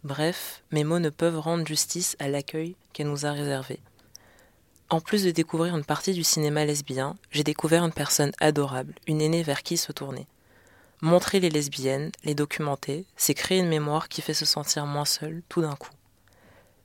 Bref, 0.04 0.62
mes 0.70 0.84
mots 0.84 1.00
ne 1.00 1.10
peuvent 1.10 1.40
rendre 1.40 1.66
justice 1.66 2.16
à 2.20 2.28
l'accueil 2.28 2.76
qu'elle 2.92 3.08
nous 3.08 3.26
a 3.26 3.32
réservé. 3.32 3.80
En 4.88 5.00
plus 5.00 5.24
de 5.24 5.32
découvrir 5.32 5.76
une 5.76 5.84
partie 5.84 6.12
du 6.12 6.22
cinéma 6.22 6.64
lesbien, 6.64 7.16
j'ai 7.32 7.42
découvert 7.42 7.84
une 7.84 7.92
personne 7.92 8.30
adorable, 8.38 8.94
une 9.08 9.20
aînée 9.20 9.42
vers 9.42 9.64
qui 9.64 9.76
se 9.76 9.90
tourner. 9.90 10.28
Montrer 11.02 11.40
les 11.40 11.50
lesbiennes, 11.50 12.12
les 12.22 12.36
documenter, 12.36 13.04
c'est 13.16 13.34
créer 13.34 13.58
une 13.58 13.68
mémoire 13.68 14.08
qui 14.08 14.22
fait 14.22 14.32
se 14.32 14.44
sentir 14.44 14.86
moins 14.86 15.04
seul 15.04 15.42
tout 15.48 15.60
d'un 15.60 15.74
coup. 15.74 15.90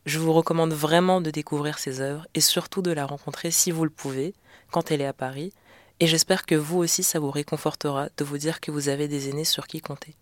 Je 0.07 0.17
vous 0.17 0.33
recommande 0.33 0.73
vraiment 0.73 1.21
de 1.21 1.29
découvrir 1.29 1.77
ses 1.77 2.01
œuvres 2.01 2.25
et 2.33 2.41
surtout 2.41 2.81
de 2.81 2.91
la 2.91 3.05
rencontrer 3.05 3.51
si 3.51 3.69
vous 3.69 3.83
le 3.83 3.91
pouvez, 3.91 4.33
quand 4.71 4.89
elle 4.89 5.01
est 5.01 5.05
à 5.05 5.13
Paris, 5.13 5.53
Et 5.99 6.07
j'espère 6.07 6.47
que 6.47 6.55
vous 6.55 6.79
aussi 6.79 7.03
ça 7.03 7.19
vous 7.19 7.29
réconfortera 7.29 8.09
de 8.17 8.23
vous 8.23 8.39
dire 8.39 8.59
que 8.59 8.71
vous 8.71 8.89
avez 8.89 9.07
des 9.07 9.29
aînés 9.29 9.45
sur 9.45 9.67
qui 9.67 9.81
compter. 9.81 10.15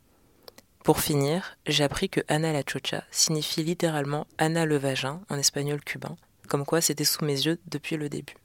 Pour 0.83 0.99
finir, 0.99 1.55
j'ai 1.65 1.85
appris 1.85 2.09
que 2.09 2.19
Ana 2.27 2.51
la 2.51 2.63
Chocha 2.67 3.05
signifie 3.11 3.63
littéralement 3.63 4.27
Ana 4.37 4.65
le 4.65 4.75
vagin 4.75 5.21
en 5.29 5.37
espagnol 5.37 5.79
cubain, 5.79 6.17
comme 6.49 6.65
quoi 6.65 6.81
c'était 6.81 7.05
sous 7.05 7.23
mes 7.23 7.45
yeux 7.45 7.59
depuis 7.67 7.95
le 7.95 8.09
début. 8.09 8.35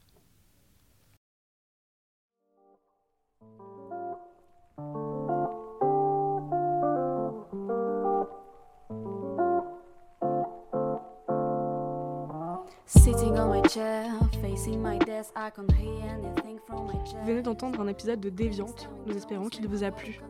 Vous 17.24 17.26
venez 17.26 17.42
d'entendre 17.42 17.80
un 17.80 17.88
épisode 17.88 18.20
de 18.20 18.30
Déviante. 18.30 18.88
Nous 19.06 19.16
espérons 19.16 19.48
qu'il 19.48 19.66
vous 19.66 19.82
a 19.82 19.90
plu. 19.90 20.20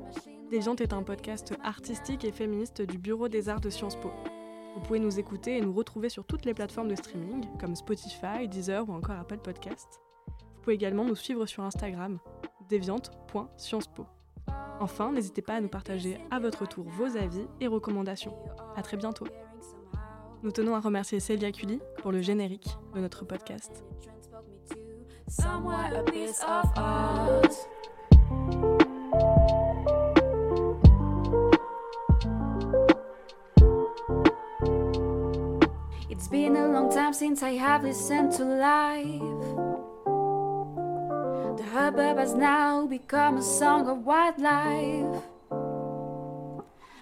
Déviante 0.50 0.80
est 0.80 0.92
un 0.92 1.02
podcast 1.02 1.54
artistique 1.62 2.24
et 2.24 2.32
féministe 2.32 2.82
du 2.82 2.98
Bureau 2.98 3.28
des 3.28 3.48
Arts 3.48 3.60
de 3.60 3.70
Sciences 3.70 3.96
Po. 3.96 4.10
Vous 4.74 4.80
pouvez 4.80 4.98
nous 4.98 5.18
écouter 5.18 5.56
et 5.56 5.60
nous 5.60 5.72
retrouver 5.72 6.08
sur 6.08 6.24
toutes 6.24 6.44
les 6.44 6.54
plateformes 6.54 6.88
de 6.88 6.96
streaming, 6.96 7.44
comme 7.60 7.76
Spotify, 7.76 8.48
Deezer 8.48 8.88
ou 8.88 8.92
encore 8.92 9.16
Apple 9.16 9.38
Podcast. 9.38 10.00
Vous 10.26 10.62
pouvez 10.62 10.74
également 10.74 11.04
nous 11.04 11.14
suivre 11.14 11.46
sur 11.46 11.62
Instagram, 11.62 12.18
déviante.sciencespo. 12.68 14.06
Enfin, 14.80 15.12
n'hésitez 15.12 15.42
pas 15.42 15.54
à 15.54 15.60
nous 15.60 15.68
partager 15.68 16.18
à 16.30 16.40
votre 16.40 16.66
tour 16.66 16.84
vos 16.88 17.16
avis 17.16 17.46
et 17.60 17.66
recommandations. 17.66 18.34
À 18.74 18.82
très 18.82 18.96
bientôt. 18.96 19.26
Nous 20.42 20.50
tenons 20.50 20.74
à 20.74 20.80
remercier 20.80 21.20
Célia 21.20 21.52
Cully 21.52 21.80
pour 21.98 22.12
le 22.12 22.20
générique 22.20 22.68
de 22.94 23.00
notre 23.00 23.24
podcast. 23.24 23.84
It's 36.24 36.30
been 36.30 36.56
a 36.56 36.68
long 36.68 36.90
time 36.90 37.12
since 37.12 37.42
I 37.42 37.50
have 37.50 37.84
listened 37.84 38.32
to 38.38 38.44
life. 38.46 39.20
The 41.58 41.64
hubbub 41.70 42.16
has 42.16 42.32
now 42.32 42.86
become 42.86 43.36
a 43.36 43.42
song 43.42 43.90
of 43.90 44.06
wildlife. 44.06 45.22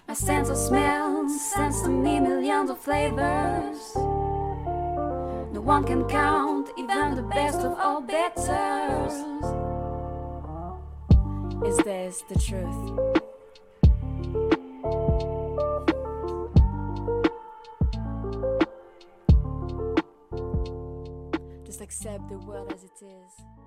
My 0.09 0.13
sense 0.13 0.49
of 0.49 0.57
smell 0.57 1.29
sends 1.29 1.83
to 1.83 1.87
me 1.87 2.19
millions 2.19 2.69
of 2.69 2.81
flavors. 2.81 3.95
No 3.95 5.61
one 5.63 5.85
can 5.85 6.03
count, 6.09 6.71
even 6.77 7.15
the 7.15 7.21
best 7.21 7.59
of 7.59 7.79
all 7.79 8.01
betters. 8.01 9.13
Is 11.65 11.77
this 11.85 12.23
the 12.27 12.37
truth? 12.37 13.22
Just 21.73 21.81
accept 21.81 22.29
the 22.29 22.37
world 22.37 22.71
as 22.71 22.83
it 22.83 23.03
is. 23.03 23.62